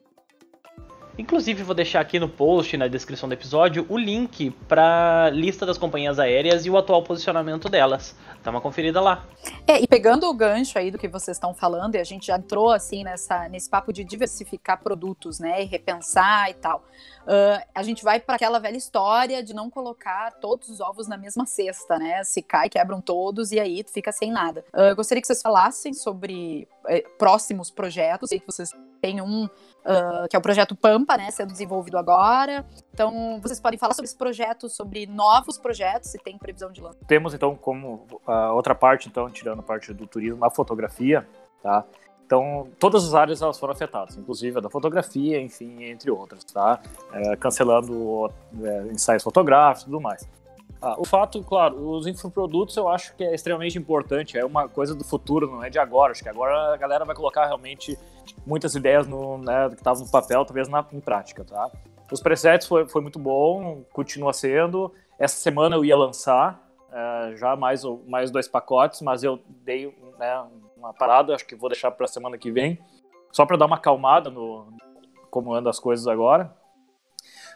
Inclusive, 1.20 1.64
vou 1.64 1.76
deixar 1.76 2.00
aqui 2.00 2.18
no 2.18 2.30
post, 2.30 2.78
na 2.78 2.88
descrição 2.88 3.28
do 3.28 3.34
episódio, 3.34 3.86
o 3.90 3.98
link 3.98 4.52
para 4.70 5.30
lista 5.32 5.66
das 5.66 5.78
companhias 5.78 6.18
aéreas 6.18 6.66
e 6.66 6.70
o 6.70 6.78
atual 6.78 7.04
posicionamento 7.04 7.68
delas. 7.68 8.16
Dá 8.42 8.52
uma 8.52 8.62
conferida 8.62 9.02
lá. 9.02 9.26
É, 9.68 9.82
e 9.82 9.86
pegando 9.86 10.30
o 10.30 10.34
gancho 10.34 10.80
aí 10.80 10.90
do 10.90 10.98
que 10.98 11.10
vocês 11.10 11.36
estão 11.36 11.54
falando, 11.54 11.96
e 11.96 11.98
a 11.98 12.06
gente 12.06 12.28
já 12.28 12.38
entrou 12.38 12.72
assim 12.72 13.04
nessa, 13.04 13.50
nesse 13.50 13.70
papo 13.70 13.92
de 13.92 14.06
diversificar 14.06 14.82
produtos, 14.82 15.40
né, 15.42 15.62
e 15.62 15.66
repensar 15.66 16.52
e 16.52 16.54
tal. 16.54 16.86
Uh, 17.24 17.62
a 17.76 17.84
gente 17.84 18.02
vai 18.02 18.20
para 18.20 18.36
aquela 18.36 18.58
velha 18.58 18.78
história 18.78 19.44
de 19.44 19.54
não 19.54 19.70
colocar 19.70 20.32
todos 20.40 20.70
os 20.70 20.80
ovos 20.80 21.08
na 21.08 21.18
mesma 21.18 21.46
cesta, 21.46 22.00
né? 22.00 22.24
Se 22.24 22.42
cai, 22.42 22.70
quebram 22.70 23.02
todos 23.02 23.52
e 23.52 23.60
aí 23.60 23.84
tu 23.84 23.92
fica 23.92 24.12
sem 24.12 24.32
nada. 24.32 24.66
Uh, 24.74 24.84
eu 24.84 24.96
gostaria 24.96 25.22
que 25.22 25.28
vocês 25.28 25.42
falassem 25.42 25.94
sobre 25.94 26.68
próximos 27.18 27.72
projetos. 27.72 28.30
Sei 28.30 28.40
que 28.40 28.46
vocês 28.46 28.72
têm 29.02 29.22
um 29.22 29.46
uh, 29.46 30.28
que 30.30 30.36
é 30.36 30.40
o 30.40 30.42
projeto 30.42 30.76
Pampa, 30.76 31.18
né, 31.18 31.32
sendo 31.32 31.52
desenvolvido 31.52 31.98
agora. 31.98 32.66
Então, 32.94 33.40
vocês 33.42 33.60
podem 33.60 33.80
falar 33.80 33.94
sobre 33.94 34.08
esse 34.08 34.18
projeto, 34.18 34.70
sobre 34.70 35.06
novos 35.06 35.58
projetos, 35.58 36.12
se 36.12 36.18
tem 36.20 36.38
previsão 36.38 36.72
de 36.72 36.82
lançamento. 36.82 37.08
Temos, 37.08 37.34
então, 37.34 37.56
como 37.56 38.06
a 38.26 38.54
outra 38.54 38.76
parte, 38.76 39.08
então, 39.08 39.30
tirando 39.30 39.60
a 39.60 39.64
parte 39.64 39.94
do 39.94 40.06
turismo, 40.06 40.44
a 40.44 40.50
fotografia, 40.50 41.28
tá? 41.62 41.84
Então, 42.26 42.68
todas 42.78 43.04
as 43.06 43.16
áreas 43.16 43.42
elas 43.42 43.58
foram 43.58 43.74
afetadas, 43.74 44.16
inclusive 44.16 44.60
a 44.60 44.62
da 44.62 44.70
fotografia, 44.70 45.42
enfim, 45.42 45.84
entre 45.86 46.12
outras, 46.12 46.44
tá? 46.44 46.80
É, 47.12 47.36
cancelando 47.36 48.32
é, 48.62 48.88
ensaios 48.92 49.24
fotográficos 49.24 49.82
e 49.82 49.86
tudo 49.86 50.00
mais. 50.00 50.30
Ah, 50.82 50.96
o 50.98 51.04
fato, 51.04 51.44
claro, 51.44 51.76
os 51.90 52.08
infoprodutos 52.08 52.76
eu 52.78 52.88
acho 52.88 53.14
que 53.16 53.24
é 53.24 53.36
extremamente 53.36 53.78
importante, 53.78 54.38
é 54.38 54.46
uma 54.46 54.70
coisa 54.70 54.96
do 54.96 55.04
futuro, 55.04 55.52
não 55.52 55.64
é 55.64 55.70
de 55.70 55.78
agora. 55.78 56.12
Acho 56.12 56.24
que 56.24 56.30
agora 56.30 56.74
a 56.74 56.78
galera 56.78 57.04
vai 57.04 57.16
colocar 57.16 57.46
realmente 57.46 57.98
muitas 58.46 58.76
ideias 58.76 59.06
no, 59.06 59.38
né, 59.40 59.68
que 59.70 59.76
estavam 59.76 60.06
no 60.06 60.12
papel, 60.12 60.46
talvez 60.46 60.70
na, 60.70 60.86
em 60.94 61.02
prática, 61.02 61.44
tá? 61.44 61.70
Os 62.12 62.22
presets 62.22 62.66
foi, 62.66 62.88
foi 62.88 63.02
muito 63.02 63.20
bom, 63.20 63.84
continua 63.92 64.32
sendo. 64.32 64.92
Essa 65.20 65.36
semana 65.36 65.76
eu 65.76 65.84
ia 65.84 65.98
lançar 65.98 66.66
é, 66.92 67.36
já 67.36 67.56
mais, 67.56 67.84
mais 68.08 68.32
dois 68.32 68.48
pacotes, 68.48 69.02
mas 69.02 69.24
eu 69.24 69.40
dei 69.64 69.94
né, 70.18 70.46
uma 70.78 70.94
parada, 70.94 71.36
acho 71.36 71.46
que 71.46 71.56
vou 71.56 71.70
deixar 71.70 71.92
para 71.92 72.06
a 72.06 72.08
semana 72.08 72.38
que 72.38 72.52
vem, 72.52 72.80
só 73.32 73.46
para 73.46 73.58
dar 73.58 73.66
uma 73.66 73.76
acalmada 73.76 74.30
no 74.30 74.68
como 75.30 75.54
andam 75.54 75.70
as 75.70 75.80
coisas 75.80 76.08
agora. 76.08 76.58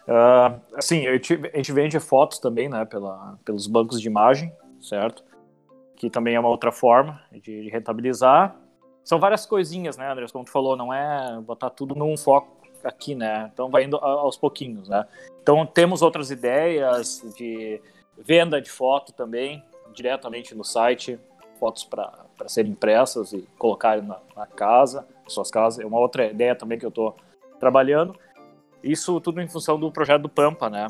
Uh, 0.07 0.59
assim, 0.75 1.07
a 1.07 1.13
gente, 1.13 1.71
vende 1.71 1.99
fotos 1.99 2.39
também, 2.39 2.67
né, 2.67 2.83
pela, 2.85 3.37
pelos 3.45 3.67
bancos 3.67 4.01
de 4.01 4.07
imagem, 4.07 4.53
certo? 4.81 5.23
Que 5.95 6.09
também 6.09 6.35
é 6.35 6.39
uma 6.39 6.49
outra 6.49 6.71
forma 6.71 7.21
de, 7.31 7.69
rentabilizar. 7.69 8.55
São 9.03 9.19
várias 9.19 9.45
coisinhas, 9.45 9.97
né, 9.97 10.11
André? 10.11 10.25
Como 10.31 10.45
tu 10.45 10.51
falou, 10.51 10.75
não 10.75 10.93
é 10.93 11.39
botar 11.41 11.69
tudo 11.69 11.95
num 11.95 12.17
foco 12.17 12.57
aqui, 12.83 13.15
né? 13.15 13.49
Então 13.53 13.69
vai 13.69 13.85
indo 13.85 13.97
aos 13.97 14.37
pouquinhos, 14.37 14.89
né? 14.89 15.05
Então 15.41 15.65
temos 15.65 16.01
outras 16.01 16.31
ideias 16.31 17.21
de 17.37 17.81
venda 18.17 18.61
de 18.61 18.69
foto 18.69 19.13
também, 19.13 19.63
diretamente 19.93 20.53
no 20.53 20.63
site, 20.63 21.19
fotos 21.59 21.83
para 21.85 22.25
serem 22.47 22.71
impressas 22.71 23.31
e 23.31 23.47
colocarem 23.57 24.03
na, 24.03 24.19
na 24.35 24.45
casa, 24.45 25.07
suas 25.27 25.49
casas. 25.49 25.79
É 25.79 25.85
uma 25.85 25.99
outra 25.99 26.25
ideia 26.25 26.55
também 26.55 26.77
que 26.77 26.85
eu 26.85 26.89
estou 26.89 27.15
trabalhando. 27.59 28.15
Isso 28.83 29.19
tudo 29.21 29.41
em 29.41 29.47
função 29.47 29.79
do 29.79 29.91
projeto 29.91 30.23
do 30.23 30.29
Pampa, 30.29 30.69
né? 30.69 30.87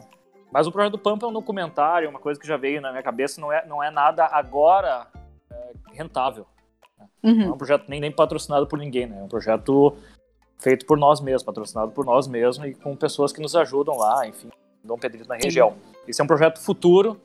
Mas 0.51 0.67
o 0.67 0.71
projeto 0.71 0.93
do 0.93 0.99
Pampa 0.99 1.25
é 1.25 1.29
um 1.29 1.33
documentário, 1.33 2.09
uma 2.09 2.19
coisa 2.19 2.39
que 2.39 2.47
já 2.47 2.57
veio 2.57 2.81
na 2.81 2.91
minha 2.91 3.03
cabeça, 3.03 3.39
não 3.39 3.51
é, 3.51 3.65
não 3.65 3.83
é 3.83 3.91
nada 3.91 4.25
agora 4.25 5.07
é, 5.51 5.73
rentável. 5.93 6.45
Uhum. 7.23 7.35
Não 7.35 7.47
é 7.47 7.51
um 7.51 7.57
projeto 7.57 7.85
nem, 7.87 7.99
nem 7.99 8.11
patrocinado 8.11 8.67
por 8.67 8.77
ninguém, 8.77 9.07
né? 9.07 9.19
É 9.19 9.23
um 9.23 9.27
projeto 9.27 9.95
feito 10.57 10.85
por 10.85 10.97
nós 10.97 11.21
mesmos, 11.21 11.43
patrocinado 11.43 11.91
por 11.91 12.05
nós 12.05 12.27
mesmos 12.27 12.67
e 12.67 12.73
com 12.73 12.95
pessoas 12.95 13.31
que 13.31 13.41
nos 13.41 13.55
ajudam 13.55 13.97
lá, 13.97 14.27
enfim, 14.27 14.49
Dom 14.83 14.97
Pedrito 14.97 15.27
na 15.27 15.35
região. 15.35 15.75
Esse 16.07 16.21
é 16.21 16.23
um 16.23 16.27
projeto 16.27 16.59
futuro 16.59 17.19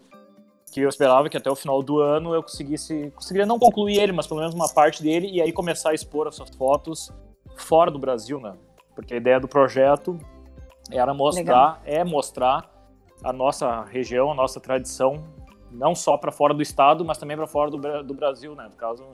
que 0.73 0.81
eu 0.81 0.89
esperava 0.89 1.29
que 1.29 1.37
até 1.37 1.51
o 1.51 1.57
final 1.57 1.83
do 1.83 2.01
ano 2.01 2.35
eu 2.35 2.43
conseguisse, 2.43 3.11
conseguiria 3.15 3.47
não 3.47 3.59
concluir 3.59 3.99
ele, 3.99 4.13
mas 4.13 4.27
pelo 4.27 4.41
menos 4.41 4.55
uma 4.55 4.69
parte 4.69 5.03
dele 5.03 5.29
e 5.31 5.41
aí 5.41 5.53
começar 5.53 5.91
a 5.91 5.95
expor 5.95 6.27
essas 6.27 6.49
fotos 6.51 7.13
fora 7.57 7.91
do 7.91 7.99
Brasil, 7.99 8.41
né? 8.41 8.55
Porque 8.95 9.15
a 9.15 9.17
ideia 9.17 9.41
do 9.41 9.49
projeto 9.49 10.19
era 10.91 11.13
mostrar, 11.13 11.43
Legal. 11.43 11.79
é 11.85 12.05
mostrar 12.05 12.71
a 13.23 13.33
nossa 13.33 13.83
região, 13.85 14.31
a 14.31 14.35
nossa 14.35 14.61
tradição, 14.61 15.25
não 15.71 15.95
só 15.95 16.17
para 16.17 16.33
fora 16.33 16.55
do 16.55 16.63
estado, 16.63 17.05
mas 17.05 17.19
também 17.19 17.37
para 17.37 17.47
fora 17.47 17.71
do, 17.71 18.03
do 18.03 18.15
Brasil, 18.15 18.55
né? 18.55 18.65
No 18.65 18.77
caso, 18.77 19.05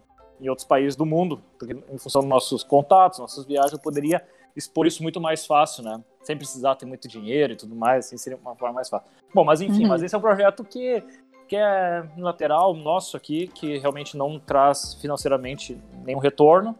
em 0.41 0.49
outros 0.49 0.67
países 0.67 0.97
do 0.97 1.07
mundo, 1.07 1.43
porque 1.59 1.73
em 1.73 1.99
função 1.99 2.21
dos 2.21 2.29
nossos 2.29 2.63
contatos, 2.63 3.19
nossas 3.19 3.45
viagens, 3.45 3.73
eu 3.73 3.79
poderia 3.79 4.23
expor 4.57 4.87
isso 4.87 5.03
muito 5.03 5.21
mais 5.21 5.47
fácil, 5.47 5.83
né? 5.83 6.03
Sem 6.23 6.37
precisar 6.37 6.77
ter 6.77 6.87
muito 6.87 7.09
dinheiro 7.09 7.53
e 7.53 7.57
tudo 7.57 7.75
mais, 7.75 8.07
assim 8.07 8.17
seria 8.17 8.39
uma 8.39 8.55
forma 8.55 8.75
mais 8.75 8.89
fácil. 8.89 9.09
Bom, 9.35 9.45
mas 9.45 9.61
enfim, 9.61 9.83
uhum. 9.83 9.89
mas 9.89 10.03
esse 10.03 10.15
é 10.15 10.19
um 10.19 10.21
projeto 10.21 10.65
que, 10.65 11.03
que 11.49 11.57
é 11.57 12.09
lateral 12.17 12.75
nosso 12.75 13.17
aqui, 13.17 13.49
que 13.49 13.79
realmente 13.79 14.17
não 14.17 14.39
traz 14.39 14.95
financeiramente 14.95 15.81
nenhum 16.05 16.19
retorno, 16.19 16.77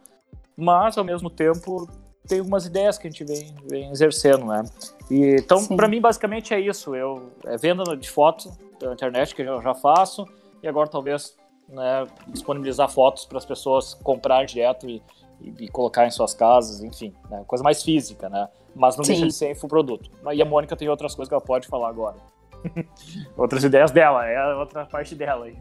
mas 0.55 0.97
ao 0.97 1.03
mesmo 1.03 1.29
tempo 1.29 1.87
tem 2.27 2.39
algumas 2.39 2.65
ideias 2.65 2.97
que 2.97 3.07
a 3.07 3.09
gente 3.09 3.23
vem, 3.23 3.53
vem 3.69 3.91
exercendo, 3.91 4.45
né? 4.45 4.63
E, 5.09 5.37
então, 5.37 5.65
para 5.67 5.87
mim, 5.87 6.01
basicamente 6.01 6.53
é 6.53 6.59
isso. 6.59 6.95
Eu 6.95 7.31
é 7.45 7.57
venda 7.57 7.95
de 7.95 8.09
foto 8.09 8.51
da 8.79 8.93
internet 8.93 9.33
que 9.33 9.41
eu 9.41 9.61
já 9.61 9.73
faço 9.73 10.27
e 10.61 10.67
agora 10.67 10.89
talvez 10.89 11.35
né, 11.69 12.07
disponibilizar 12.27 12.89
fotos 12.89 13.25
para 13.25 13.37
as 13.37 13.45
pessoas 13.45 13.93
comprar 13.93 14.45
direto 14.45 14.89
e, 14.89 15.01
e, 15.41 15.53
e, 15.65 15.67
colocar 15.67 16.05
em 16.05 16.11
suas 16.11 16.33
casas, 16.33 16.81
enfim, 16.83 17.13
né, 17.29 17.43
coisa 17.47 17.63
mais 17.63 17.83
física, 17.83 18.29
né? 18.29 18.47
Mas 18.75 18.97
não 18.97 19.03
Sim. 19.03 19.13
deixa 19.13 19.27
de 19.27 19.33
ser 19.33 19.51
infoproduto. 19.51 20.09
E 20.33 20.41
a 20.41 20.45
Mônica 20.45 20.75
tem 20.75 20.89
outras 20.89 21.15
coisas 21.15 21.29
que 21.29 21.33
ela 21.33 21.41
pode 21.41 21.67
falar 21.67 21.89
agora. 21.89 22.17
outras 23.37 23.63
ideias 23.63 23.91
dela, 23.91 24.25
é 24.27 24.53
outra 24.55 24.85
parte 24.85 25.15
dela 25.15 25.45
aí. 25.45 25.57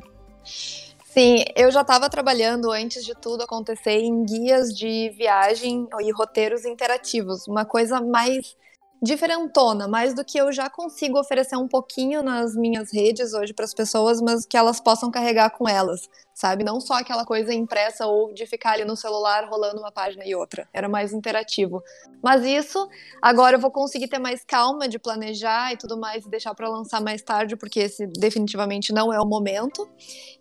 Sim, 1.14 1.44
eu 1.54 1.70
já 1.70 1.82
estava 1.82 2.10
trabalhando 2.10 2.72
antes 2.72 3.04
de 3.04 3.14
tudo 3.14 3.44
acontecer 3.44 4.00
em 4.00 4.24
guias 4.24 4.76
de 4.76 5.10
viagem 5.10 5.86
e 6.00 6.10
roteiros 6.10 6.64
interativos, 6.64 7.46
uma 7.46 7.64
coisa 7.64 8.00
mais 8.00 8.56
diferentona, 9.00 9.86
mais 9.86 10.12
do 10.12 10.24
que 10.24 10.36
eu 10.36 10.50
já 10.50 10.68
consigo 10.68 11.16
oferecer 11.20 11.56
um 11.56 11.68
pouquinho 11.68 12.20
nas 12.20 12.56
minhas 12.56 12.92
redes 12.92 13.32
hoje 13.32 13.54
para 13.54 13.64
as 13.64 13.72
pessoas, 13.72 14.20
mas 14.20 14.44
que 14.44 14.56
elas 14.56 14.80
possam 14.80 15.08
carregar 15.08 15.50
com 15.50 15.68
elas, 15.68 16.08
sabe? 16.34 16.64
Não 16.64 16.80
só 16.80 16.94
aquela 16.94 17.24
coisa 17.24 17.54
impressa 17.54 18.06
ou 18.06 18.34
de 18.34 18.44
ficar 18.44 18.72
ali 18.72 18.84
no 18.84 18.96
celular 18.96 19.48
rolando 19.48 19.78
uma 19.78 19.92
página 19.92 20.24
e 20.26 20.34
outra. 20.34 20.68
Era 20.72 20.88
mais 20.88 21.12
interativo. 21.12 21.82
Mas 22.22 22.44
isso, 22.44 22.88
agora 23.22 23.56
eu 23.56 23.60
vou 23.60 23.70
conseguir 23.70 24.08
ter 24.08 24.18
mais 24.18 24.44
calma 24.44 24.88
de 24.88 24.98
planejar 24.98 25.72
e 25.72 25.76
tudo 25.76 25.96
mais 25.96 26.26
e 26.26 26.28
deixar 26.28 26.54
para 26.54 26.68
lançar 26.68 27.00
mais 27.00 27.22
tarde, 27.22 27.56
porque 27.56 27.80
esse 27.80 28.06
definitivamente 28.06 28.92
não 28.92 29.12
é 29.12 29.20
o 29.20 29.26
momento. 29.26 29.88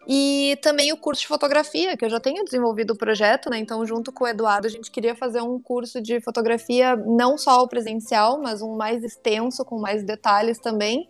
E 0.08 0.58
também 0.62 0.92
o 0.92 0.98
curso 0.98 1.22
de 1.22 1.28
fotografia, 1.28 1.96
que 1.96 2.04
eu 2.04 2.10
já 2.10 2.20
tenho 2.20 2.44
desenvolvido 2.44 2.92
o 2.92 2.98
projeto, 2.98 3.50
né? 3.50 3.58
Então, 3.58 3.86
junto 3.86 4.12
com 4.12 4.24
o 4.24 4.28
Eduardo, 4.28 4.68
a 4.68 4.70
gente 4.70 4.90
queria 4.90 5.16
fazer 5.16 5.42
um 5.42 5.60
curso 5.60 6.02
de 6.02 6.20
fotografia, 6.20 6.96
não 6.96 7.38
só 7.38 7.62
o 7.62 7.68
presencial, 7.68 8.42
mas 8.42 8.62
um 8.62 8.76
mais 8.76 9.04
extenso, 9.04 9.64
com 9.64 9.80
mais 9.80 10.04
detalhes 10.04 10.58
também. 10.60 11.08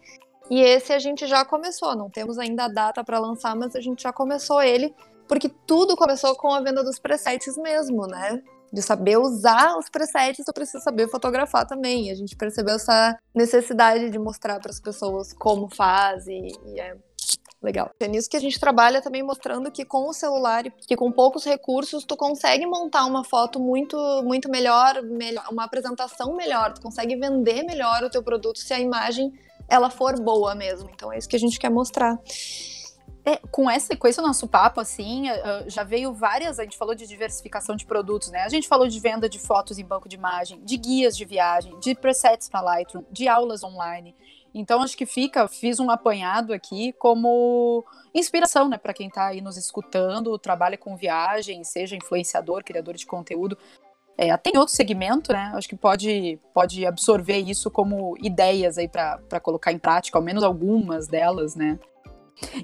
E 0.50 0.60
esse 0.60 0.94
a 0.94 1.00
gente 1.00 1.26
já 1.26 1.46
começou, 1.46 1.96
não 1.96 2.10
temos 2.10 2.38
ainda 2.38 2.66
a 2.66 2.68
data 2.68 3.04
para 3.04 3.20
lançar, 3.20 3.56
mas 3.56 3.76
a 3.76 3.82
gente 3.82 4.04
já 4.04 4.12
começou 4.12 4.62
ele, 4.62 4.94
porque 5.28 5.50
tudo 5.66 5.96
começou 5.96 6.36
com 6.36 6.54
a 6.54 6.62
venda 6.62 6.84
dos 6.84 7.00
presets 7.00 7.58
mesmo, 7.58 8.06
né? 8.08 8.42
De 8.72 8.82
saber 8.82 9.18
usar 9.18 9.78
os 9.78 9.88
presets, 9.90 10.48
eu 10.48 10.54
preciso 10.54 10.84
saber 10.84 11.08
fotografar 11.10 11.66
também. 11.66 12.10
A 12.12 12.16
gente 12.16 12.36
percebeu 12.36 12.76
essa 12.76 13.18
necessidade 13.34 14.10
de 14.10 14.20
mostrar 14.20 14.60
para 14.60 14.72
as 14.72 14.80
pessoas 14.80 15.32
como 15.34 15.70
faz 15.74 16.28
e, 16.28 16.48
e 16.66 16.80
é 16.80 16.98
legal. 17.64 17.92
É 18.00 18.08
nisso 18.08 18.30
que 18.30 18.36
a 18.36 18.40
gente 18.40 18.60
trabalha 18.60 19.02
também 19.02 19.24
mostrando 19.24 19.72
que 19.72 19.86
com 19.86 20.10
o 20.10 20.14
celular, 20.14 20.64
que 20.86 20.96
com 20.98 21.12
poucos 21.12 21.46
recursos, 21.46 22.04
tu 22.04 22.18
consegue 22.18 22.66
montar 22.66 23.06
uma 23.06 23.24
foto 23.24 23.60
muito, 23.60 23.98
muito 24.24 24.50
melhor, 24.50 25.02
melhor, 25.02 25.46
uma 25.50 25.64
apresentação 25.64 26.36
melhor, 26.36 26.74
tu 26.74 26.82
consegue 26.82 27.16
vender 27.16 27.64
melhor 27.64 28.04
o 28.04 28.10
teu 28.10 28.22
produto 28.22 28.60
se 28.60 28.74
a 28.74 28.80
imagem 28.80 29.32
ela 29.68 29.90
for 29.90 30.20
boa 30.20 30.56
mesmo. 30.56 30.90
Então 30.94 31.12
é 31.12 31.18
isso 31.18 31.30
que 31.30 31.36
a 31.36 31.40
gente 31.40 31.60
quer 31.60 31.70
mostrar. 31.70 32.18
É, 33.26 33.38
com 33.52 33.70
essa 33.70 33.96
com 33.96 34.06
esse 34.06 34.20
nosso 34.20 34.48
papo, 34.48 34.82
assim, 34.82 35.26
já 35.68 35.84
veio 35.84 36.14
várias. 36.14 36.60
A 36.60 36.64
gente 36.64 36.78
falou 36.78 36.94
de 36.94 37.08
diversificação 37.08 37.76
de 37.76 37.86
produtos, 37.86 38.30
né? 38.30 38.42
A 38.44 38.50
gente 38.50 38.68
falou 38.68 38.88
de 38.88 39.00
venda 39.00 39.30
de 39.30 39.40
fotos 39.40 39.80
em 39.80 39.86
banco 39.86 40.10
de 40.10 40.18
imagem, 40.18 40.62
de 40.64 40.76
guias 40.76 41.16
de 41.16 41.24
viagem, 41.24 41.80
de 41.80 41.96
presets 41.96 42.50
para 42.50 42.62
Lightroom, 42.62 43.06
de 43.10 43.28
aulas 43.28 43.64
online. 43.64 44.14
Então 44.54 44.84
acho 44.84 44.96
que 44.96 45.06
fica, 45.06 45.48
fiz 45.48 45.80
um 45.80 45.90
apanhado 45.90 46.54
aqui 46.54 46.94
como 46.94 47.84
inspiração, 48.14 48.70
né, 48.70 48.78
para 48.78 48.94
quem 48.94 49.08
está 49.08 49.28
aí 49.28 49.42
nos 49.42 49.58
escutando, 49.58 50.38
trabalha 50.38 50.78
com 50.78 50.96
viagem, 50.96 51.64
seja 51.64 51.96
influenciador, 51.96 52.64
criador 52.64 52.96
de 52.96 53.06
conteúdo, 53.06 53.58
é, 54.18 54.36
tem 54.38 54.58
outro 54.58 54.76
segmento, 54.76 55.34
né? 55.34 55.52
Acho 55.56 55.68
que 55.68 55.76
pode, 55.76 56.40
pode 56.54 56.86
absorver 56.86 57.40
isso 57.40 57.72
como 57.72 58.16
ideias 58.22 58.78
aí 58.78 58.88
para 58.88 59.40
colocar 59.42 59.72
em 59.72 59.80
prática, 59.80 60.18
ao 60.18 60.24
menos 60.24 60.44
algumas 60.44 61.08
delas, 61.08 61.56
né? 61.56 61.80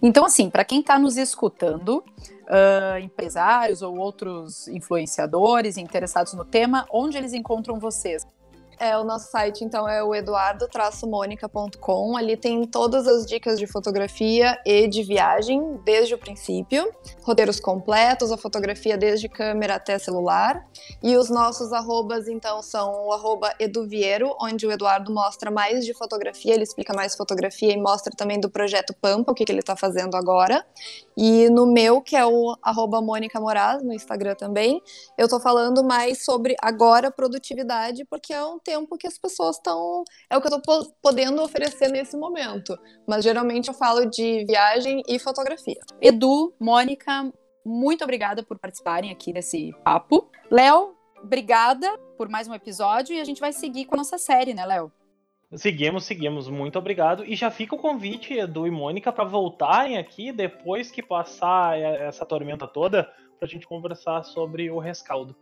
Então, 0.01 0.25
assim, 0.25 0.49
para 0.49 0.65
quem 0.65 0.81
está 0.81 0.97
nos 0.97 1.17
escutando, 1.17 2.03
uh, 2.49 2.99
empresários 3.01 3.81
ou 3.81 3.97
outros 3.97 4.67
influenciadores 4.67 5.77
interessados 5.77 6.33
no 6.33 6.43
tema, 6.43 6.85
onde 6.91 7.17
eles 7.17 7.33
encontram 7.33 7.79
vocês? 7.79 8.25
É, 8.79 8.97
o 8.97 9.03
nosso 9.03 9.29
site, 9.29 9.63
então, 9.65 9.89
é 9.89 10.01
o 10.01 10.15
eduardo-monica.com. 10.15 12.15
Ali 12.15 12.37
tem 12.37 12.65
todas 12.65 13.05
as 13.07 13.25
dicas 13.25 13.59
de 13.59 13.67
fotografia 13.67 14.57
e 14.65 14.87
de 14.87 15.03
viagem, 15.03 15.77
desde 15.83 16.15
o 16.15 16.17
princípio. 16.17 16.89
Roteiros 17.21 17.59
completos, 17.59 18.31
a 18.31 18.37
fotografia 18.37 18.97
desde 18.97 19.27
câmera 19.27 19.75
até 19.75 19.99
celular. 19.99 20.65
E 21.03 21.17
os 21.17 21.29
nossos 21.29 21.73
arrobas, 21.73 22.29
então, 22.29 22.61
são 22.61 23.07
o 23.07 23.11
arroba 23.11 23.53
eduviero, 23.59 24.33
onde 24.39 24.65
o 24.65 24.71
Eduardo 24.71 25.13
mostra 25.13 25.51
mais 25.51 25.85
de 25.85 25.93
fotografia, 25.93 26.53
ele 26.53 26.63
explica 26.63 26.93
mais 26.93 27.17
fotografia 27.17 27.73
e 27.73 27.77
mostra 27.77 28.13
também 28.15 28.39
do 28.39 28.49
projeto 28.49 28.93
Pampa, 28.93 29.33
o 29.33 29.35
que, 29.35 29.43
que 29.43 29.51
ele 29.51 29.59
está 29.59 29.75
fazendo 29.75 30.15
agora. 30.15 30.65
E 31.17 31.49
no 31.49 31.65
meu, 31.65 32.01
que 32.01 32.15
é 32.15 32.25
o 32.25 32.55
arroba 32.63 33.01
Mônica 33.01 33.41
Moraz, 33.41 33.83
no 33.83 33.91
Instagram 33.91 34.35
também, 34.35 34.81
eu 35.17 35.25
estou 35.25 35.41
falando 35.41 35.83
mais 35.83 36.23
sobre 36.23 36.55
agora 36.61 37.11
produtividade, 37.11 38.05
porque 38.05 38.31
é 38.31 38.41
um 38.41 38.57
tempo 38.69 38.97
que 38.97 39.07
as 39.07 39.17
pessoas 39.17 39.55
estão. 39.55 40.03
É 40.29 40.37
o 40.37 40.41
que 40.41 40.47
eu 40.47 40.57
estou 40.57 40.93
podendo 41.01 41.41
oferecer 41.41 41.89
nesse 41.89 42.15
momento. 42.15 42.77
Mas 43.07 43.23
geralmente 43.23 43.67
eu 43.67 43.73
falo 43.73 44.05
de 44.05 44.45
viagem 44.45 45.01
e 45.07 45.17
fotografia. 45.17 45.79
Edu, 45.99 46.53
Mônica, 46.59 47.33
muito 47.65 48.03
obrigada 48.03 48.43
por 48.43 48.59
participarem 48.59 49.09
aqui 49.11 49.33
desse 49.33 49.73
papo. 49.83 50.29
Léo, 50.51 50.95
obrigada 51.23 51.97
por 52.15 52.29
mais 52.29 52.47
um 52.47 52.53
episódio 52.53 53.15
e 53.15 53.19
a 53.19 53.23
gente 53.23 53.41
vai 53.41 53.51
seguir 53.51 53.85
com 53.85 53.95
a 53.95 53.97
nossa 53.97 54.19
série, 54.19 54.53
né, 54.53 54.65
Léo? 54.65 54.91
Seguimos, 55.55 56.05
seguimos. 56.05 56.47
Muito 56.47 56.77
obrigado. 56.77 57.25
E 57.25 57.35
já 57.35 57.49
fica 57.49 57.73
o 57.73 57.79
convite, 57.79 58.35
Edu 58.35 58.67
e 58.67 58.71
Mônica, 58.71 59.11
para 59.11 59.23
voltarem 59.23 59.97
aqui 59.97 60.31
depois 60.31 60.91
que 60.91 61.01
passar 61.01 61.79
essa 61.79 62.23
tormenta 62.23 62.67
toda, 62.67 63.03
para 63.39 63.47
a 63.47 63.49
gente 63.49 63.65
conversar 63.65 64.21
sobre 64.23 64.69
o 64.69 64.77
rescaldo. 64.77 65.35